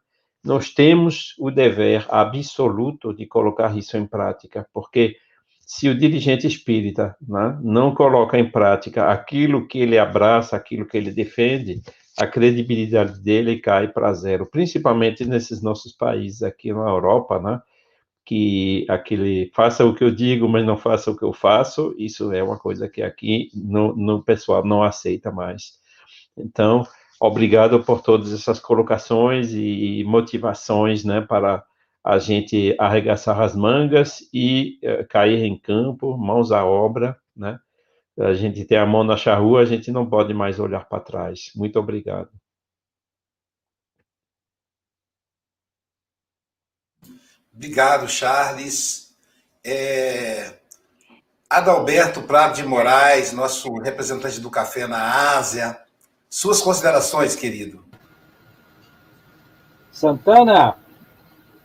[0.44, 5.16] nós temos o dever absoluto de colocar isso em prática, porque
[5.66, 10.96] se o dirigente espírita né, não coloca em prática aquilo que ele abraça, aquilo que
[10.96, 11.80] ele defende,
[12.18, 17.60] a credibilidade dele cai para zero, principalmente nesses nossos países aqui na Europa, né?
[18.24, 22.32] Que aquele faça o que eu digo, mas não faça o que eu faço, isso
[22.32, 25.72] é uma coisa que aqui no, no pessoal não aceita mais.
[26.36, 26.86] Então,
[27.20, 31.64] obrigado por todas essas colocações e motivações, né, para
[32.04, 37.58] a gente arregaçar as mangas e uh, cair em campo, mãos à obra, né?
[38.18, 41.50] A gente tem a mão na charrua, a gente não pode mais olhar para trás.
[41.54, 42.30] Muito obrigado.
[47.52, 49.16] Obrigado, Charles.
[49.64, 50.58] É...
[51.48, 55.78] Adalberto Prado de Moraes, nosso representante do café na Ásia.
[56.28, 57.84] Suas considerações, querido.
[59.92, 60.76] Santana,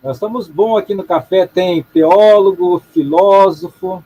[0.04, 4.04] nós estamos bom aqui no café, tem teólogo, filósofo,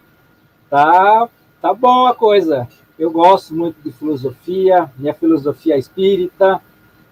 [0.70, 1.30] tá,
[1.64, 2.68] tá bom a coisa.
[3.00, 6.62] Eu gosto muito de filosofia, minha filosofia é espírita,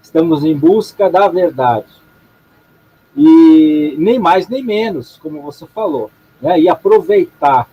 [0.04, 1.88] estamos em busca da verdade.
[3.16, 6.60] E nem mais nem menos, como você falou, né?
[6.60, 7.70] E aproveitar.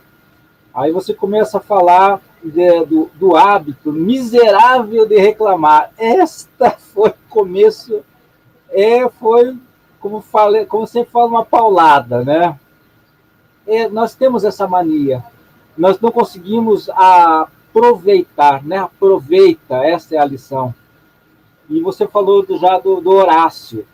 [0.72, 5.90] Aí você começa a falar de, do, do hábito miserável de reclamar.
[5.98, 8.04] Esta foi o começo,
[8.70, 9.58] é, foi
[9.98, 12.56] como falei, como sempre fala, uma paulada, né?
[13.66, 15.24] É, nós temos essa mania.
[15.78, 18.78] Nós não conseguimos aproveitar, né?
[18.78, 20.74] Aproveita, essa é a lição.
[21.70, 23.86] E você falou do, já do, do Horácio.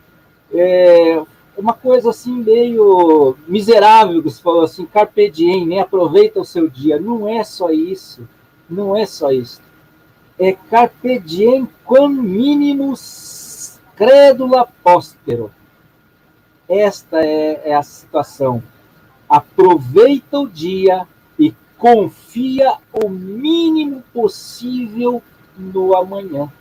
[0.51, 1.21] É
[1.57, 5.79] uma coisa assim meio miserável que você falou assim, carpe diem, né?
[5.79, 6.99] Aproveita o seu dia.
[6.99, 8.27] Não é só isso.
[8.69, 9.61] Não é só isso.
[10.39, 15.49] É carpe diem quam minimus credula postero
[16.67, 18.61] esta é, é a situação.
[19.29, 21.07] Aproveita o dia
[21.77, 25.21] confia o mínimo possível
[25.57, 26.51] no amanhã.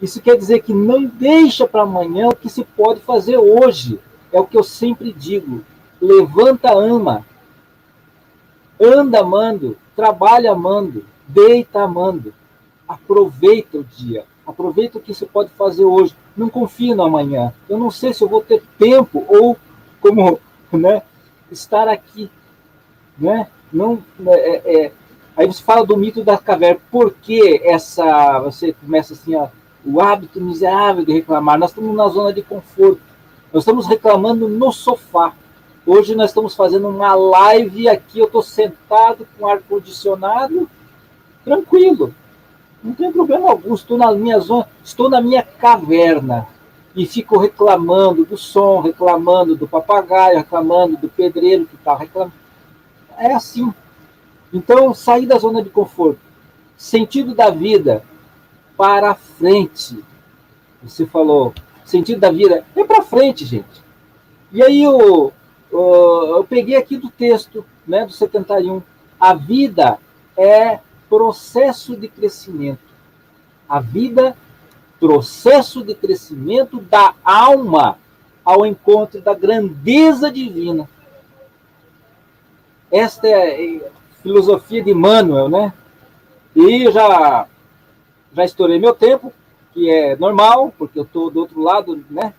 [0.00, 3.98] Isso quer dizer que não deixa para amanhã o que se pode fazer hoje.
[4.32, 5.64] É o que eu sempre digo.
[6.00, 7.24] Levanta, ama.
[8.80, 12.32] Anda amando, trabalha amando, deita amando.
[12.86, 14.24] Aproveita o dia.
[14.46, 16.14] Aproveita o que se pode fazer hoje.
[16.36, 17.52] Não confie no amanhã.
[17.68, 19.56] Eu não sei se eu vou ter tempo ou
[20.00, 20.38] como
[20.72, 21.02] né,
[21.50, 22.30] estar aqui.
[23.18, 23.48] Né?
[23.72, 24.92] Não, é, é,
[25.36, 26.80] aí você fala do mito da caverna.
[26.90, 28.38] Por que essa.
[28.40, 29.48] Você começa assim, ó,
[29.84, 31.58] o hábito miserável de reclamar?
[31.58, 33.00] Nós estamos na zona de conforto.
[33.52, 35.32] Nós estamos reclamando no sofá.
[35.86, 38.18] Hoje nós estamos fazendo uma live aqui.
[38.18, 40.68] Eu estou sentado com ar-condicionado,
[41.44, 42.14] tranquilo.
[42.82, 43.74] Não tem problema algum.
[43.74, 46.46] Estou na minha zona, estou na minha caverna
[46.94, 52.32] e fico reclamando do som, reclamando do papagaio, reclamando do pedreiro que está reclamando.
[53.18, 53.72] É assim.
[54.52, 56.20] Então, sair da zona de conforto.
[56.76, 58.02] Sentido da vida
[58.76, 60.02] para frente.
[60.82, 61.52] Você falou,
[61.84, 63.82] sentido da vida é para frente, gente.
[64.52, 65.32] E aí eu,
[65.70, 68.80] eu, eu peguei aqui do texto, né, do 71.
[69.20, 69.98] A vida
[70.36, 72.88] é processo de crescimento.
[73.68, 74.36] A vida
[74.98, 77.98] processo de crescimento da alma
[78.44, 80.88] ao encontro da grandeza divina.
[82.90, 85.72] Esta é a filosofia de Manuel, né?
[86.54, 87.46] E já
[88.32, 89.32] já estourei meu tempo,
[89.72, 92.34] que é normal, porque eu estou do outro lado, né?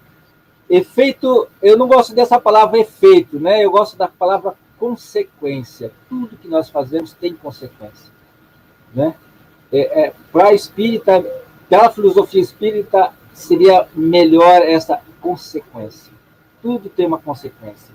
[0.70, 3.66] Efeito, eu não gosto dessa palavra efeito, né?
[3.66, 5.92] Eu gosto da palavra consequência.
[6.08, 8.12] Tudo que nós fazemos tem consequência,
[8.94, 9.16] né?
[9.72, 11.24] É, é, Para espírita,
[11.68, 16.12] pela filosofia espírita, seria melhor essa consequência.
[16.62, 17.94] Tudo tem uma consequência,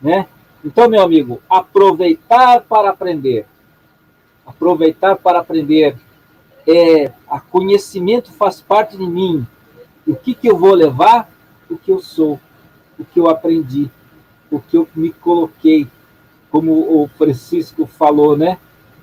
[0.00, 0.26] né?
[0.66, 3.46] Então, meu amigo, aproveitar para aprender.
[4.44, 5.96] Aproveitar para aprender.
[6.66, 9.46] É, a conhecimento faz parte de mim.
[10.04, 11.30] O que, que eu vou levar?
[11.70, 12.40] O que eu sou,
[12.98, 13.88] o que eu aprendi,
[14.50, 15.86] o que eu me coloquei,
[16.50, 18.58] como o Francisco falou, né?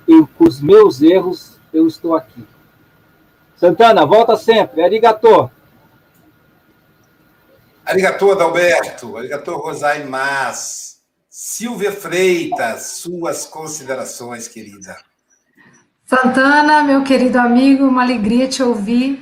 [0.06, 2.44] Eu, com os meus erros, eu estou aqui.
[3.56, 4.82] Santana, volta sempre.
[4.82, 5.48] Arigatô.
[7.86, 9.16] Arigatô, Adalberto.
[9.16, 10.93] Arigatô, Rosaimas.
[11.36, 14.96] Silvia Freitas, suas considerações, querida.
[16.06, 19.20] Santana, meu querido amigo, uma alegria te ouvir.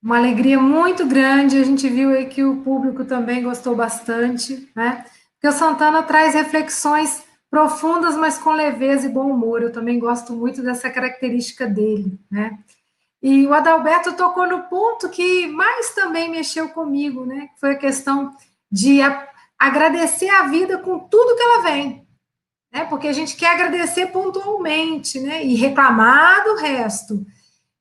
[0.00, 1.58] Uma alegria muito grande.
[1.58, 5.04] A gente viu aí que o público também gostou bastante, né?
[5.32, 9.60] Porque o Santana traz reflexões profundas, mas com leveza e bom humor.
[9.60, 12.56] Eu também gosto muito dessa característica dele, né?
[13.20, 17.48] E o Adalberto tocou no ponto que mais também mexeu comigo, né?
[17.58, 18.36] Foi a questão
[18.70, 19.00] de
[19.58, 22.06] agradecer a vida com tudo que ela vem,
[22.72, 22.84] né?
[22.84, 25.44] Porque a gente quer agradecer pontualmente, né?
[25.44, 27.26] E reclamar do resto.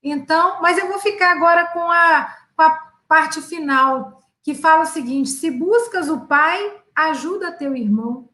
[0.02, 2.72] Então, mas eu vou ficar agora com a, com a
[3.08, 8.30] parte final, que fala o seguinte: se buscas o Pai, ajuda teu irmão.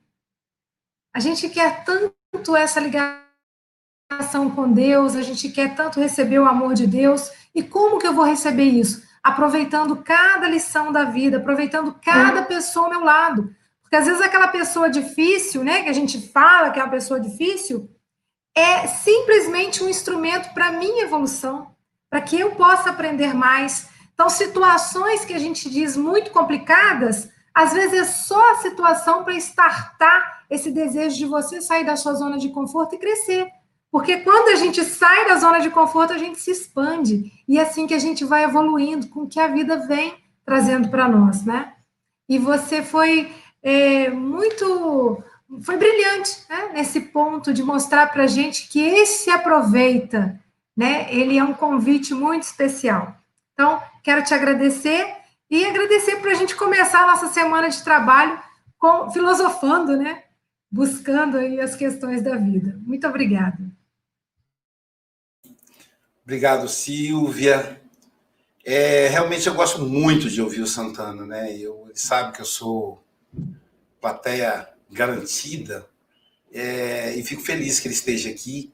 [1.14, 6.74] A gente quer tanto essa ligação com Deus, a gente quer tanto receber o amor
[6.74, 7.32] de Deus.
[7.54, 9.04] E como que eu vou receber isso?
[9.24, 12.44] Aproveitando cada lição da vida, aproveitando cada é.
[12.44, 13.56] pessoa ao meu lado.
[13.82, 17.20] Porque às vezes aquela pessoa difícil, né, que a gente fala que é uma pessoa
[17.20, 17.90] difícil,
[18.56, 21.72] é simplesmente um instrumento para minha evolução,
[22.10, 23.90] para que eu possa aprender mais.
[24.14, 29.36] Então, situações que a gente diz muito complicadas, às vezes é só a situação para
[29.36, 33.52] estartar esse desejo de você sair da sua zona de conforto e crescer.
[33.94, 37.32] Porque quando a gente sai da zona de conforto, a gente se expande.
[37.48, 40.90] E é assim que a gente vai evoluindo com o que a vida vem trazendo
[40.90, 41.74] para nós, né?
[42.28, 43.32] E você foi
[43.62, 45.24] é, muito.
[45.62, 46.72] Foi brilhante né?
[46.74, 50.42] nesse ponto de mostrar para a gente que esse aproveita,
[50.76, 51.06] né?
[51.14, 53.16] Ele é um convite muito especial.
[53.54, 55.06] Então, quero te agradecer
[55.52, 58.42] e agradecer para a gente começar a nossa semana de trabalho
[58.80, 60.24] com, filosofando, né?
[60.72, 62.76] Buscando aí as questões da vida.
[62.84, 63.72] Muito obrigada.
[66.24, 67.82] Obrigado, Silvia.
[68.64, 71.58] É, realmente eu gosto muito de ouvir o Santana, né?
[71.58, 73.04] Eu, ele sabe que eu sou
[74.00, 75.86] plateia garantida
[76.50, 78.72] é, e fico feliz que ele esteja aqui.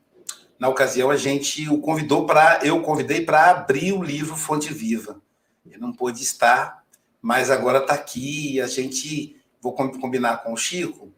[0.59, 2.59] Na ocasião, a gente o convidou para.
[2.63, 5.19] Eu convidei para abrir o livro Fonte Viva.
[5.65, 6.83] Ele não pôde estar,
[7.19, 9.35] mas agora está aqui e a gente.
[9.59, 11.11] Vou combinar com o Chico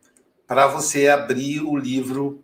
[0.48, 2.42] para você abrir o livro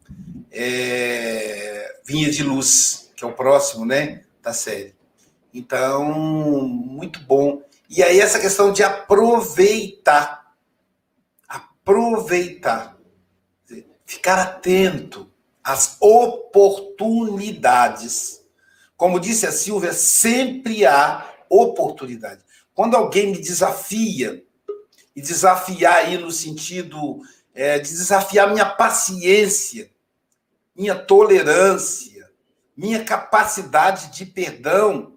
[0.52, 4.96] é, Vinha de Luz que é o próximo, né, da série.
[5.54, 7.62] Então, muito bom.
[7.90, 10.56] E aí essa questão de aproveitar,
[11.48, 12.98] aproveitar,
[14.06, 15.30] ficar atento
[15.62, 18.42] às oportunidades.
[18.96, 22.42] Como disse a Silvia, sempre há oportunidade.
[22.74, 24.48] Quando alguém me desafia,
[25.18, 27.20] e desafiar aí no sentido
[27.56, 29.90] é, de desafiar minha paciência,
[30.76, 32.17] minha tolerância,
[32.78, 35.14] minha capacidade de perdão,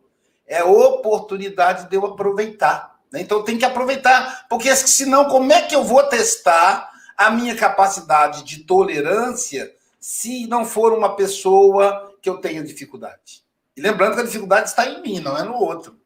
[0.47, 2.99] é oportunidade de eu aproveitar.
[3.13, 3.21] Né?
[3.21, 8.43] Então tem que aproveitar, porque senão como é que eu vou testar a minha capacidade
[8.45, 13.45] de tolerância se não for uma pessoa que eu tenha dificuldade?
[13.77, 16.01] E lembrando que a dificuldade está em mim, não é no outro.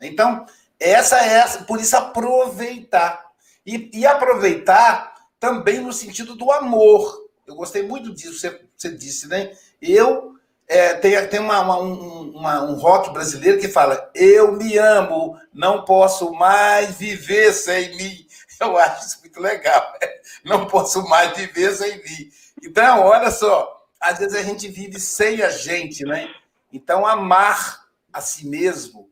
[0.00, 0.44] Então,
[0.78, 3.24] essa é essa, por isso aproveitar.
[3.64, 7.24] E, e aproveitar também no sentido do amor.
[7.46, 9.56] Eu gostei muito disso, você, você disse, né?
[9.80, 10.35] Eu
[10.68, 15.38] é, tem, tem uma, uma, um, uma, um rock brasileiro que fala: Eu me amo,
[15.52, 18.26] não posso mais viver sem mim.
[18.60, 19.92] Eu acho isso muito legal.
[20.00, 20.08] Né?
[20.44, 22.30] Não posso mais viver sem mim.
[22.62, 26.28] Então, olha só, às vezes a gente vive sem a gente, né?
[26.72, 29.10] Então, amar a si mesmo,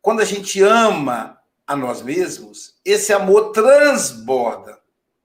[0.00, 4.78] quando a gente ama a nós mesmos, esse amor transborda.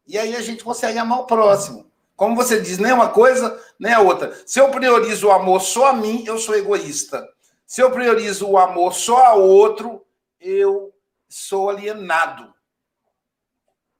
[0.06, 1.87] E aí a gente consegue amar o próximo.
[2.18, 4.36] Como você diz, nem uma coisa, nem a outra.
[4.44, 7.30] Se eu priorizo o amor só a mim, eu sou egoísta.
[7.64, 10.04] Se eu priorizo o amor só a outro,
[10.42, 10.92] eu
[11.30, 12.52] sou alienado.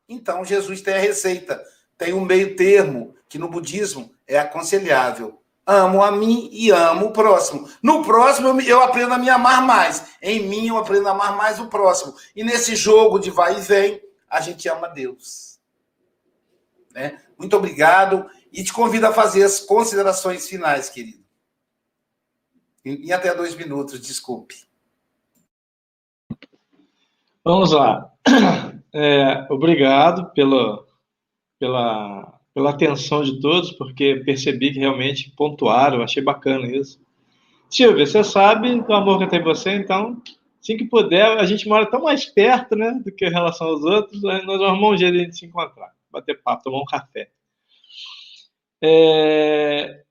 [0.10, 1.64] Então, Jesus tem a receita,
[1.96, 5.40] tem um meio termo, que no budismo é aconselhável.
[5.64, 7.70] Amo a mim e amo o próximo.
[7.84, 10.04] No próximo, eu aprendo a me amar mais.
[10.24, 12.16] Em mim, eu aprendo a amar mais o próximo.
[12.36, 15.60] E nesse jogo de vai e vem, a gente ama Deus.
[16.92, 17.22] Né?
[17.38, 21.24] Muito obrigado e te convido a fazer as considerações finais, querido.
[22.84, 24.56] Em até dois minutos, desculpe.
[27.44, 28.12] Vamos lá.
[28.94, 30.84] É, obrigado pela,
[31.60, 37.00] pela, pela atenção de todos, porque percebi que realmente pontuaram, achei bacana isso.
[37.70, 40.20] Silvia, você sabe do amor que eu tenho em você, então,
[40.60, 43.84] assim que puder, a gente mora tão mais perto, né, do que em relação aos
[43.84, 47.30] outros, nós vamos um jeito de se encontrar bater papo, tomar um café.
[48.82, 50.04] É,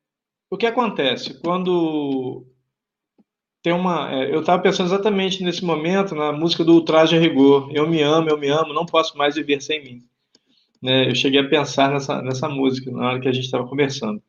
[0.51, 1.41] o que acontece?
[1.41, 2.47] Quando
[3.63, 4.13] tem uma.
[4.13, 7.69] É, eu estava pensando exatamente nesse momento na música do Ultraje a Rigor.
[7.73, 10.03] Eu me amo, eu me amo, não posso mais viver sem mim.
[10.81, 14.23] Né, eu cheguei a pensar nessa, nessa música na hora que a gente estava conversando.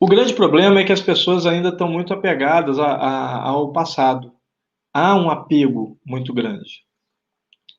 [0.00, 4.32] O grande problema é que as pessoas ainda estão muito apegadas a, a, ao passado.
[4.92, 6.84] Há um apego muito grande.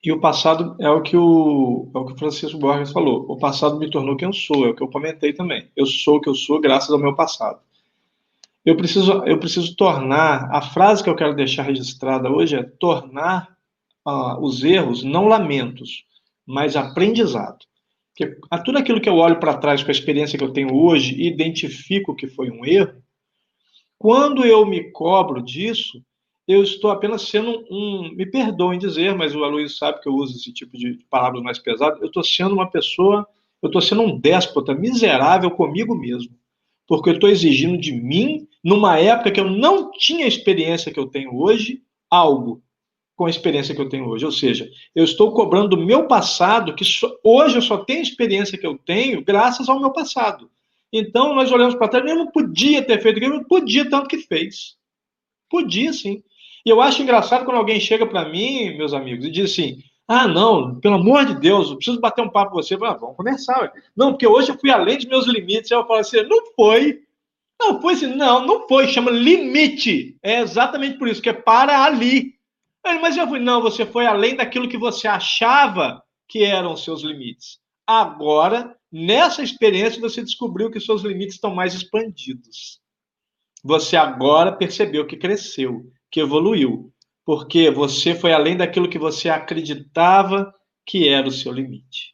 [0.03, 3.25] E o passado é o que o, é o que o Francisco Borges falou.
[3.29, 5.69] O passado me tornou quem eu sou, é o que eu comentei também.
[5.75, 7.59] Eu sou o que eu sou graças ao meu passado.
[8.65, 13.55] Eu preciso, eu preciso tornar, a frase que eu quero deixar registrada hoje é tornar
[14.05, 16.05] uh, os erros não lamentos,
[16.45, 17.59] mas aprendizado.
[18.09, 20.75] Porque a tudo aquilo que eu olho para trás com a experiência que eu tenho
[20.75, 23.01] hoje e identifico que foi um erro,
[23.97, 26.03] quando eu me cobro disso,
[26.47, 28.13] eu estou apenas sendo um.
[28.15, 31.59] Me perdoem dizer, mas o Aloysio sabe que eu uso esse tipo de palavras mais
[31.59, 31.99] pesadas.
[32.01, 33.25] Eu estou sendo uma pessoa,
[33.61, 36.35] eu estou sendo um déspota miserável comigo mesmo.
[36.85, 40.99] Porque eu estou exigindo de mim, numa época que eu não tinha a experiência que
[40.99, 42.61] eu tenho hoje, algo
[43.15, 44.25] com a experiência que eu tenho hoje.
[44.25, 46.83] Ou seja, eu estou cobrando do meu passado, que
[47.23, 50.49] hoje eu só tenho a experiência que eu tenho graças ao meu passado.
[50.91, 54.75] Então, nós olhamos para trás, eu não podia ter feito aquilo, podia tanto que fez.
[55.49, 56.23] Podia sim.
[56.65, 60.27] E eu acho engraçado quando alguém chega para mim, meus amigos, e diz assim: ah,
[60.27, 62.75] não, pelo amor de Deus, eu preciso bater um papo com você.
[62.75, 63.71] Ah, vamos conversar.
[63.95, 65.71] Não, porque hoje eu fui além dos meus limites.
[65.71, 67.01] Aí eu falo assim: não foi.
[67.59, 68.87] Não foi assim, não, não foi.
[68.87, 70.17] Chama limite.
[70.21, 72.33] É exatamente por isso, que é para ali.
[72.85, 77.01] Ele, mas eu fui, não, você foi além daquilo que você achava que eram seus
[77.01, 77.59] limites.
[77.87, 82.81] Agora, nessa experiência, você descobriu que seus limites estão mais expandidos.
[83.63, 86.93] Você agora percebeu que cresceu que evoluiu,
[87.25, 90.53] porque você foi além daquilo que você acreditava
[90.85, 92.13] que era o seu limite.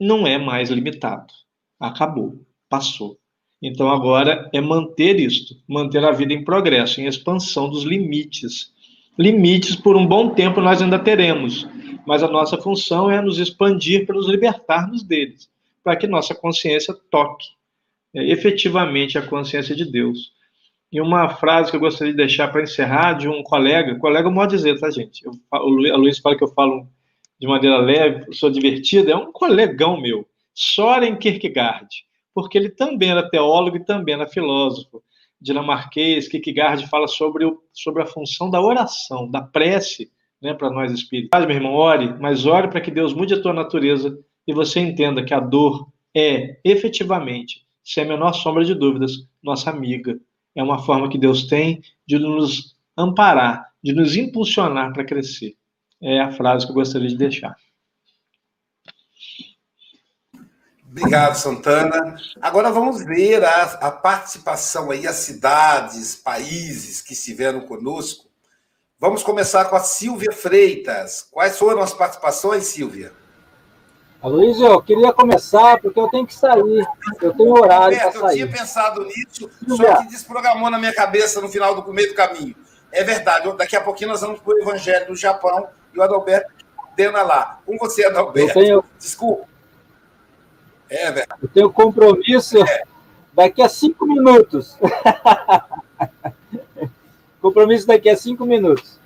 [0.00, 1.34] Não é mais limitado.
[1.78, 3.18] Acabou, passou.
[3.60, 8.72] Então agora é manter isto, manter a vida em progresso, em expansão dos limites.
[9.18, 11.68] Limites por um bom tempo nós ainda teremos,
[12.06, 15.50] mas a nossa função é nos expandir para nos libertarmos deles,
[15.84, 17.48] para que nossa consciência toque
[18.14, 20.32] é, efetivamente a consciência de Deus.
[20.92, 24.56] E uma frase que eu gostaria de deixar para encerrar de um colega, colega pode
[24.56, 25.24] dizer, tá, gente?
[25.24, 26.86] Eu, o Luiz fala que eu falo
[27.38, 31.88] de maneira leve, sou divertida, é um colegão meu, Soren Kierkegaard,
[32.34, 35.02] porque ele também era teólogo e também era filósofo
[35.40, 36.28] dinamarquês.
[36.28, 40.10] Kierkegaard fala sobre, o, sobre a função da oração, da prece,
[40.40, 41.38] né, para nós espíritos.
[41.46, 45.24] Meu irmão, ore, mas ore para que Deus mude a tua natureza e você entenda
[45.24, 49.12] que a dor é, efetivamente, sem a menor sombra de dúvidas,
[49.42, 50.18] nossa amiga,
[50.56, 55.54] é uma forma que Deus tem de nos amparar, de nos impulsionar para crescer.
[56.02, 57.54] É a frase que eu gostaria de deixar.
[60.88, 62.16] Obrigado, Santana.
[62.40, 68.24] Agora vamos ver a, a, participação aí, as cidades, países que estiveram conosco.
[68.98, 71.28] Vamos começar com a Silvia Freitas.
[71.30, 73.12] Quais foram as participações, Silvia?
[74.28, 76.86] Luiz, eu queria começar porque eu tenho que sair.
[77.20, 78.40] Eu tenho horário para sair.
[78.40, 82.14] Eu tinha pensado nisso, só que desprogramou na minha cabeça no final do meio do
[82.14, 82.54] caminho.
[82.90, 86.56] É verdade, daqui a pouquinho nós vamos para o Evangelho do Japão e o Adalberto
[86.96, 87.60] Dena lá.
[87.66, 88.58] Com você, Adalberto.
[88.58, 88.84] Eu tenho...
[88.98, 89.46] Desculpa.
[90.88, 91.40] É verdade.
[91.42, 92.82] Eu tenho compromisso é.
[93.34, 94.78] daqui a cinco minutos.
[97.40, 98.98] compromisso daqui a cinco minutos.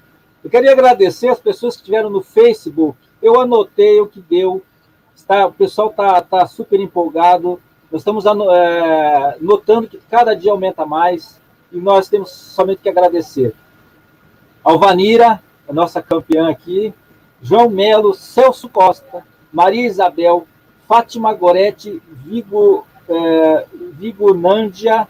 [0.42, 2.96] Eu queria agradecer as pessoas que estiveram no Facebook.
[3.20, 4.62] Eu anotei o que deu.
[5.20, 7.60] Está, o pessoal está tá super empolgado.
[7.92, 11.38] Nós estamos é, notando que cada dia aumenta mais
[11.70, 13.54] e nós temos somente que agradecer.
[14.64, 16.94] Alvanira, a nossa campeã aqui,
[17.42, 20.46] João Melo, Celso Costa, Maria Isabel,
[20.88, 25.06] Fátima Gorete, Vigo, eh, Vigo Nândia,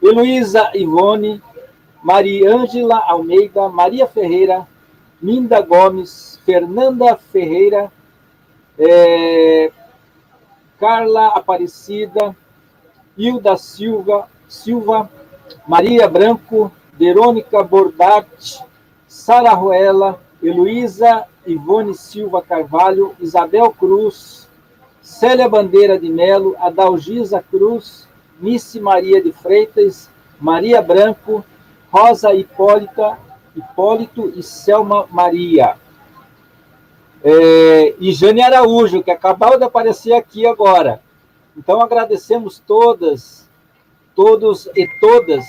[0.00, 1.42] Heloísa Ivone,
[2.02, 4.66] Maria Ângela Almeida, Maria Ferreira,
[5.20, 7.90] Minda Gomes, Fernanda Ferreira,
[8.78, 9.70] eh,
[10.78, 12.34] Carla Aparecida,
[13.16, 15.10] Hilda Silva, Silva,
[15.66, 18.60] Maria Branco, Verônica Bordatti,
[19.06, 24.48] Sara Ruela, Heloísa Ivone Silva Carvalho, Isabel Cruz,
[25.00, 28.06] Célia Bandeira de Melo, Adalgisa Cruz,
[28.40, 30.08] Nice Maria de Freitas,
[30.40, 31.44] Maria Branco,
[31.90, 33.18] Rosa Hipólita,
[33.54, 35.76] Hipólito e Selma Maria.
[37.24, 41.00] É, e Jane Araújo, que acabou de aparecer aqui agora.
[41.56, 43.48] Então agradecemos todas,
[44.14, 45.44] todos e todas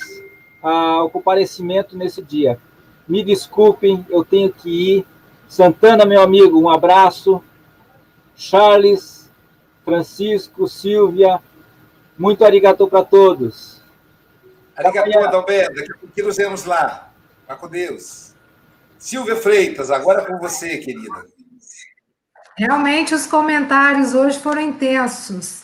[0.62, 2.60] ah, o comparecimento nesse dia.
[3.08, 5.06] Me desculpem, eu tenho que ir.
[5.48, 7.44] Santana, meu amigo, um abraço.
[8.36, 9.30] Charles,
[9.84, 11.40] Francisco, Silvia,
[12.18, 13.82] muito arigato para todos.
[14.76, 15.76] Arigato, Adalberto.
[15.76, 17.12] Daqui a pouquinho nos vemos lá.
[17.48, 18.34] Vá com Deus.
[18.98, 21.26] Silvia Freitas, agora com você, querida.
[22.56, 25.64] Realmente os comentários hoje foram intensos.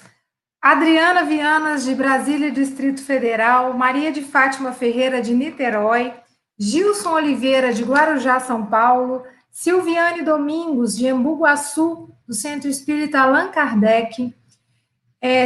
[0.62, 6.14] Adriana Vianas, de Brasília, Distrito Federal, Maria de Fátima Ferreira, de Niterói,
[6.58, 14.36] Gilson Oliveira, de Guarujá, São Paulo, Silviane Domingos, de Embu-Guaçu, do Centro Espírita Allan Kardec,
[15.22, 15.46] é,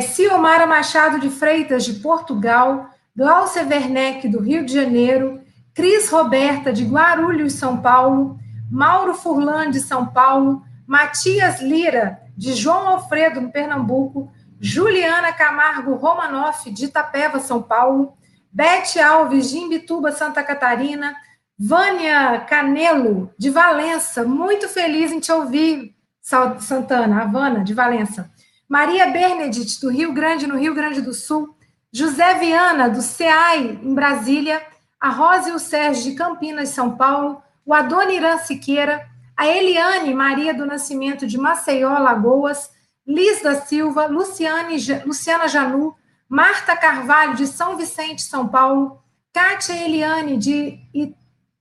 [0.67, 5.41] Machado de Freitas, de Portugal, Glaucia Werneck, do Rio de Janeiro,
[5.73, 8.39] Cris Roberta, de Guarulhos, São Paulo,
[8.71, 10.63] Mauro Furlan, de São Paulo,
[10.93, 14.31] Matias Lira, de João Alfredo, no Pernambuco,
[14.61, 18.13] Juliana Camargo Romanoff, de Itapeva, São Paulo,
[18.51, 21.15] Bete Alves, de Imbituba, Santa Catarina,
[21.57, 28.29] Vânia Canelo, de Valença, muito feliz em te ouvir, Santana, Havana, de Valença.
[28.69, 31.57] Maria Bernadette, do Rio Grande, no Rio Grande do Sul.
[31.91, 34.61] José Viana, do CEAI, em Brasília.
[35.01, 37.41] A Rosa e o Sérgio, de Campinas, São Paulo.
[37.65, 39.11] O Adoniran Siqueira.
[39.35, 42.71] A Eliane Maria do Nascimento, de Maceió, Lagoas.
[43.05, 45.93] Liz da Silva, Luciane, Luciana Janu,
[46.29, 49.01] Marta Carvalho, de São Vicente, São Paulo.
[49.33, 50.79] Kátia Eliane, de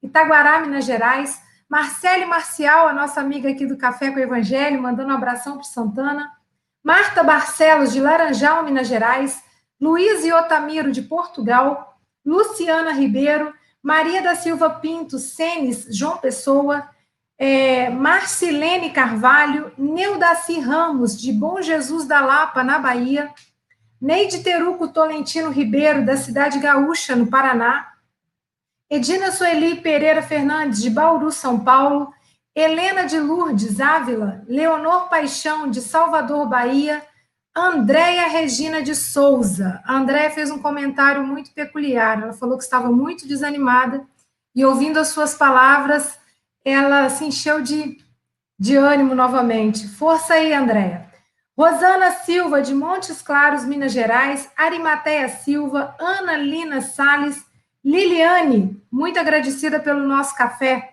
[0.02, 1.40] Itaguará, Minas Gerais.
[1.68, 5.64] Marcele Marcial, a nossa amiga aqui do Café com o Evangelho, mandando um abração para
[5.64, 6.30] Santana.
[6.84, 9.42] Marta Barcelos, de Laranjal, Minas Gerais.
[9.80, 11.98] Luiz Otamiro, de Portugal.
[12.24, 13.52] Luciana Ribeiro.
[13.82, 16.88] Maria da Silva Pinto, Senes, João Pessoa.
[17.44, 19.72] É, Marcilene Carvalho.
[19.76, 23.34] Neudaci Ramos, de Bom Jesus da Lapa, na Bahia.
[24.00, 27.94] Neide Teruco Tolentino Ribeiro, da cidade gaúcha, no Paraná.
[28.88, 32.14] Edina Sueli Pereira Fernandes, de Bauru, São Paulo,
[32.54, 37.04] Helena de Lourdes Ávila, Leonor Paixão, de Salvador, Bahia,
[37.52, 39.82] Andréia Regina de Souza.
[39.84, 42.22] A Andréia fez um comentário muito peculiar.
[42.22, 44.06] Ela falou que estava muito desanimada
[44.54, 46.21] e, ouvindo as suas palavras,
[46.64, 47.98] ela se encheu de,
[48.58, 49.88] de ânimo novamente.
[49.88, 51.10] Força aí, Andréia.
[51.56, 57.44] Rosana Silva, de Montes Claros, Minas Gerais, Arimateia Silva, Ana Lina Salles,
[57.84, 60.90] Liliane, muito agradecida pelo nosso café.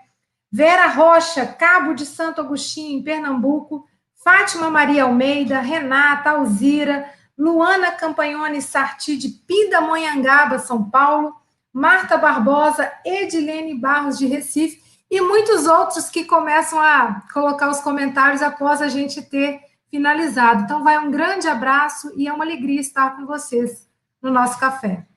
[0.51, 3.87] Vera Rocha, Cabo de Santo Agostinho, em Pernambuco.
[4.23, 11.35] Fátima Maria Almeida, Renata Alzira, Luana Campagnoni Sarti, de Pindamonhangaba, São Paulo.
[11.71, 14.81] Marta Barbosa, Edilene Barros, de Recife.
[15.09, 20.63] E muitos outros que começam a colocar os comentários após a gente ter finalizado.
[20.63, 23.87] Então, vai um grande abraço e é uma alegria estar com vocês
[24.21, 25.07] no nosso café.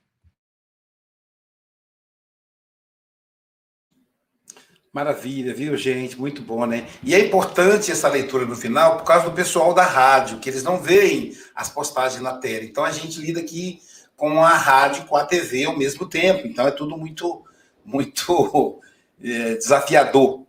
[4.93, 6.19] Maravilha, viu, gente?
[6.19, 6.87] Muito bom, né?
[7.01, 10.63] E é importante essa leitura no final por causa do pessoal da rádio, que eles
[10.63, 12.63] não veem as postagens na tela.
[12.63, 13.81] Então a gente lida aqui
[14.15, 16.45] com a rádio e com a TV ao mesmo tempo.
[16.45, 17.43] Então é tudo muito,
[17.83, 18.79] muito
[19.23, 20.45] é, desafiador.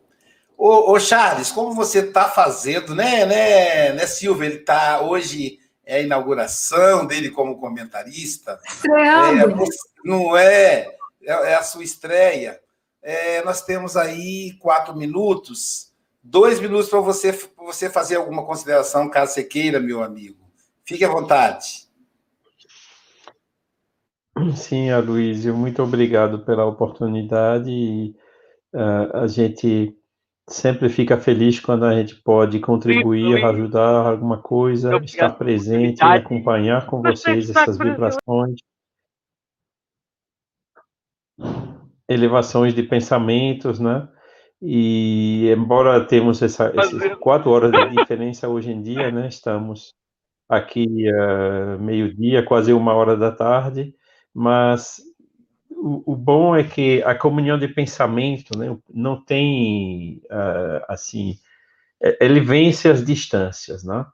[0.57, 4.47] Ô, ô, Charles, como você está fazendo, né, né, né, Silvia?
[4.47, 8.59] Ele está hoje é a inauguração dele como comentarista.
[8.67, 9.63] Estreando.
[9.63, 9.67] É,
[10.05, 10.89] não é,
[11.23, 12.61] é, é a sua estreia.
[13.03, 19.35] É, nós temos aí quatro minutos, dois minutos para você, você fazer alguma consideração, caso
[19.35, 20.39] você queira, meu amigo.
[20.85, 21.85] Fique à vontade.
[24.57, 28.15] Sim, Aloysio, muito obrigado pela oportunidade.
[28.75, 29.97] E, uh, a gente
[30.49, 37.01] sempre fica feliz quando a gente pode contribuir, ajudar alguma coisa, estar presente, acompanhar com
[37.01, 38.61] vocês essas vibrações.
[42.09, 44.09] elevações de pensamentos, né?
[44.61, 49.29] E embora temos essa, essas quatro horas de diferença hoje em dia, né?
[49.29, 49.95] Estamos
[50.49, 53.95] aqui uh, meio-dia, quase uma hora da tarde,
[54.33, 55.01] mas
[55.87, 58.77] o, o, bom é que a comunhão de pensamento, né?
[58.93, 61.39] Não tem uh, assim,
[62.03, 64.07] é, ele vence as distâncias, né?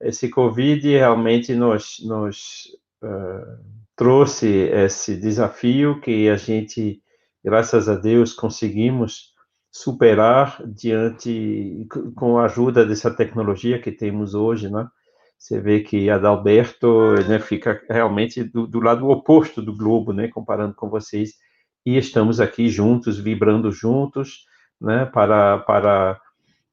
[0.00, 2.68] Esse Covid realmente nos, nos
[3.02, 3.58] uh,
[3.96, 7.02] trouxe esse desafio que a gente
[7.44, 9.32] graças a Deus, conseguimos
[9.70, 14.88] superar diante, com a ajuda dessa tecnologia que temos hoje, né?
[15.38, 20.28] Você vê que Adalberto né, fica realmente do, do lado oposto do globo, né?
[20.28, 21.34] Comparando com vocês.
[21.86, 24.44] E estamos aqui juntos, vibrando juntos,
[24.80, 25.06] né?
[25.06, 26.20] Para, para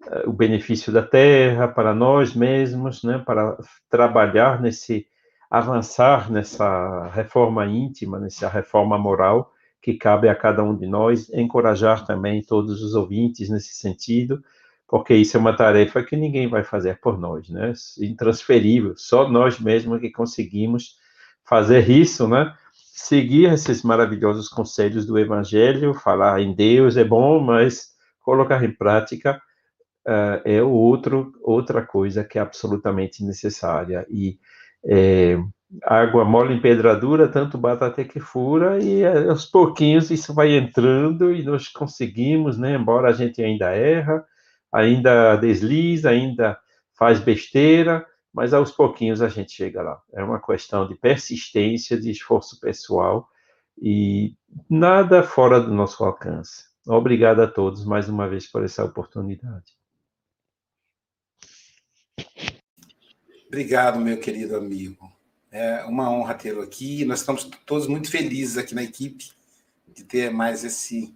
[0.08, 3.20] eh, o benefício da Terra, para nós mesmos, né?
[3.20, 3.56] Para
[3.88, 5.08] trabalhar nesse,
[5.50, 12.04] avançar nessa reforma íntima, nessa reforma moral, que cabe a cada um de nós encorajar
[12.04, 14.44] também todos os ouvintes nesse sentido,
[14.96, 17.74] porque isso é uma tarefa que ninguém vai fazer por nós, né?
[18.00, 20.96] Intransferível, só nós mesmos que conseguimos
[21.44, 22.56] fazer isso, né?
[22.72, 27.90] Seguir esses maravilhosos conselhos do Evangelho, falar em Deus é bom, mas
[28.22, 29.36] colocar em prática
[30.08, 34.08] uh, é outro, outra coisa que é absolutamente necessária.
[34.10, 34.40] E
[34.86, 35.38] é,
[35.84, 40.56] água mole em pedradura, tanto bata até que fura, e eh, aos pouquinhos isso vai
[40.56, 44.26] entrando e nós conseguimos, né, embora a gente ainda erra,
[44.76, 46.60] ainda desliza, ainda
[46.94, 50.02] faz besteira, mas aos pouquinhos a gente chega lá.
[50.14, 53.30] É uma questão de persistência, de esforço pessoal
[53.82, 54.36] e
[54.70, 56.66] nada fora do nosso alcance.
[56.86, 59.74] Obrigado a todos mais uma vez por essa oportunidade.
[63.48, 65.10] Obrigado, meu querido amigo.
[65.50, 67.06] É uma honra tê-lo aqui.
[67.06, 69.32] Nós estamos todos muito felizes aqui na equipe
[69.88, 71.16] de ter mais esse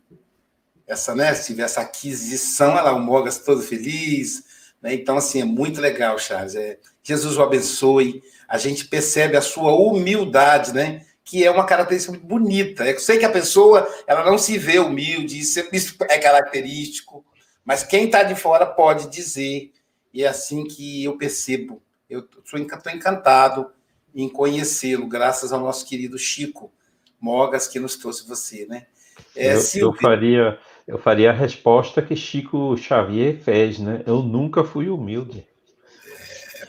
[0.90, 4.44] essa, né, se essa aquisição, ela o Mogas todo feliz,
[4.82, 4.92] né?
[4.96, 6.56] Então assim, é muito legal, Charles.
[6.56, 8.24] É, Jesus o abençoe.
[8.48, 11.06] A gente percebe a sua humildade, né?
[11.24, 12.88] Que é uma característica muito bonita.
[12.88, 17.24] Eu sei que a pessoa, ela não se vê humilde, isso é característico,
[17.64, 19.72] mas quem está de fora pode dizer,
[20.12, 21.84] e é assim que eu percebo.
[22.10, 23.72] Eu estou encantado
[24.16, 26.74] em conhecê-lo, graças ao nosso querido Chico
[27.22, 28.88] Mogas, que nos trouxe você, né?
[29.36, 30.58] É, eu, eu, faria,
[30.90, 34.02] eu faria a resposta que Chico Xavier fez, né?
[34.08, 35.48] Eu nunca fui humilde.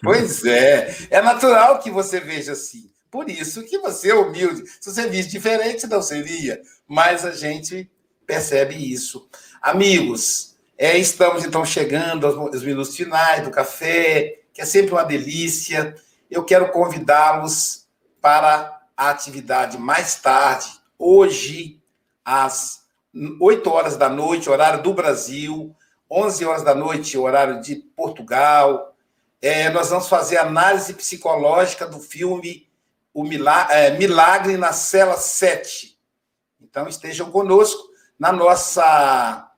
[0.03, 2.91] Pois é, é natural que você veja assim.
[3.11, 4.62] Por isso que você é humilde.
[4.79, 6.61] Se você visse diferente, não seria.
[6.87, 7.91] Mas a gente
[8.27, 9.27] percebe isso.
[9.62, 15.97] Amigos, é, estamos então chegando aos minutos finais do café, que é sempre uma delícia
[16.31, 17.89] eu quero convidá-los
[18.21, 20.68] para a atividade mais tarde,
[20.99, 21.81] hoje,
[22.25, 22.85] às
[23.40, 25.74] 8 horas da noite, horário do Brasil,
[26.11, 28.94] 11 horas da noite, horário de Portugal.
[29.40, 32.68] É, nós vamos fazer análise psicológica do filme
[33.12, 35.98] O Milagre, é, Milagre na Cela 7.
[36.61, 39.50] Então, estejam conosco na nossa,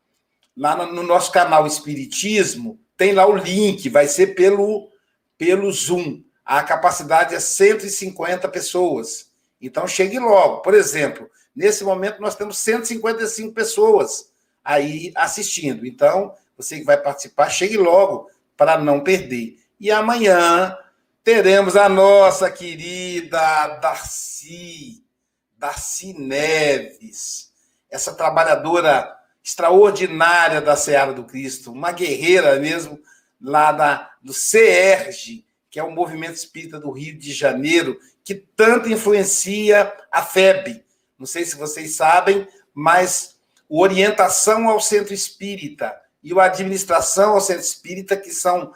[0.56, 4.88] lá no nosso canal Espiritismo, tem lá o link, vai ser pelo,
[5.36, 9.30] pelo Zoom a capacidade é 150 pessoas.
[9.60, 10.60] Então, chegue logo.
[10.60, 14.32] Por exemplo, nesse momento nós temos 155 pessoas
[14.64, 15.86] aí assistindo.
[15.86, 19.58] Então, você que vai participar, chegue logo para não perder.
[19.80, 20.76] E amanhã
[21.24, 25.04] teremos a nossa querida Darcy,
[25.56, 27.52] Darcy Neves,
[27.90, 32.98] essa trabalhadora extraordinária da Seara do Cristo, uma guerreira mesmo
[33.40, 38.88] lá da, do CERG, que é o movimento espírita do Rio de Janeiro, que tanto
[38.88, 40.84] influencia a FEB.
[41.22, 43.36] Não sei se vocês sabem, mas
[43.68, 48.72] o orientação ao centro espírita e o administração ao centro espírita, que são,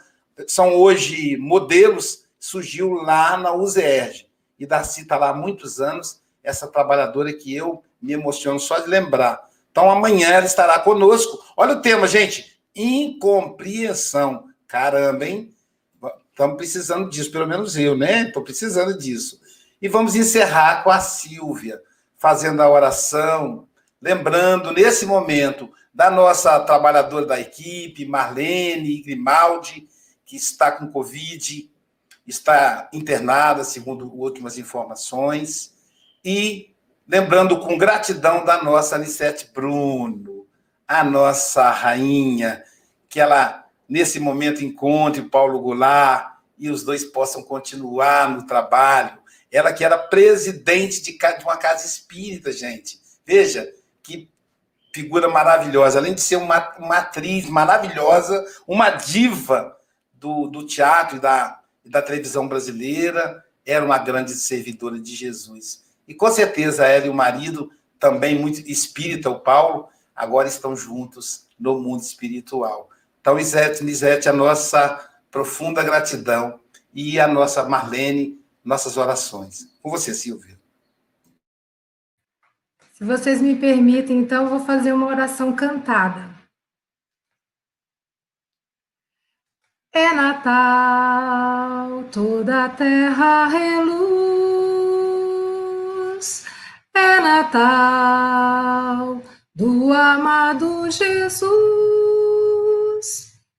[0.47, 4.29] são hoje modelos, surgiu lá na UZERJ.
[4.57, 8.87] E Darcy está lá há muitos anos, essa trabalhadora que eu me emociono só de
[8.87, 9.45] lembrar.
[9.69, 11.43] Então, amanhã ela estará conosco.
[11.57, 14.45] Olha o tema, gente: incompreensão.
[14.65, 15.53] Caramba, hein?
[16.31, 18.21] Estamos precisando disso, pelo menos eu, né?
[18.21, 19.37] Estou precisando disso.
[19.81, 21.81] E vamos encerrar com a Silvia,
[22.17, 23.67] fazendo a oração,
[24.01, 29.87] lembrando nesse momento da nossa trabalhadora da equipe, Marlene Grimaldi,
[30.25, 31.71] que está com Covid,
[32.25, 35.73] está internada, segundo últimas informações,
[36.23, 36.75] e
[37.07, 40.45] lembrando com gratidão da nossa Anicete Bruno,
[40.87, 42.63] a nossa rainha,
[43.09, 49.17] que ela, nesse momento, encontre Paulo Goulart e os dois possam continuar no trabalho.
[49.51, 52.99] Ela que era presidente de uma casa espírita, gente.
[53.25, 53.71] Veja,
[54.03, 54.29] que
[54.93, 55.99] figura maravilhosa.
[55.99, 59.77] Além de ser uma, uma atriz maravilhosa, uma diva
[60.13, 65.83] do, do teatro e da, da televisão brasileira, era uma grande servidora de Jesus.
[66.07, 71.47] E com certeza ela e o marido, também muito espírita, o Paulo, agora estão juntos
[71.59, 72.89] no mundo espiritual.
[73.19, 76.59] Então, Isete, a nossa profunda gratidão
[76.93, 79.73] e a nossa Marlene, nossas orações.
[79.81, 80.59] Com você, Silvia.
[82.91, 86.35] Se vocês me permitem, então, eu vou fazer uma oração cantada.
[89.93, 93.87] É Natal, toda a terra reluz.
[96.93, 99.21] É Natal
[99.55, 101.47] do amado Jesus.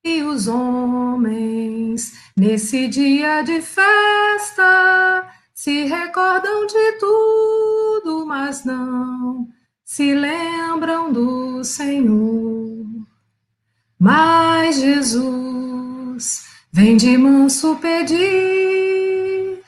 [0.05, 9.49] E os homens, nesse dia de festa, se recordam de tudo, mas não
[9.85, 12.87] se lembram do Senhor.
[13.99, 19.61] Mas Jesus vem de manso pedir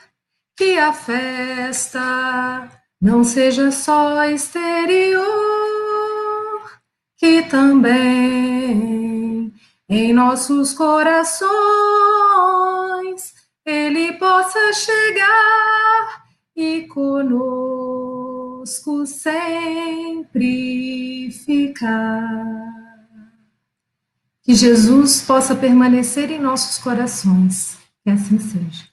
[0.55, 2.69] que a festa
[3.01, 5.25] não seja só exterior,
[7.17, 9.53] que também
[9.89, 11.90] em nossos corações
[13.91, 16.23] ele possa chegar
[16.55, 18.25] e conosco
[19.05, 20.49] sempre
[21.45, 22.71] ficar.
[24.43, 27.77] Que Jesus possa permanecer em nossos corações.
[28.03, 28.90] Que assim seja.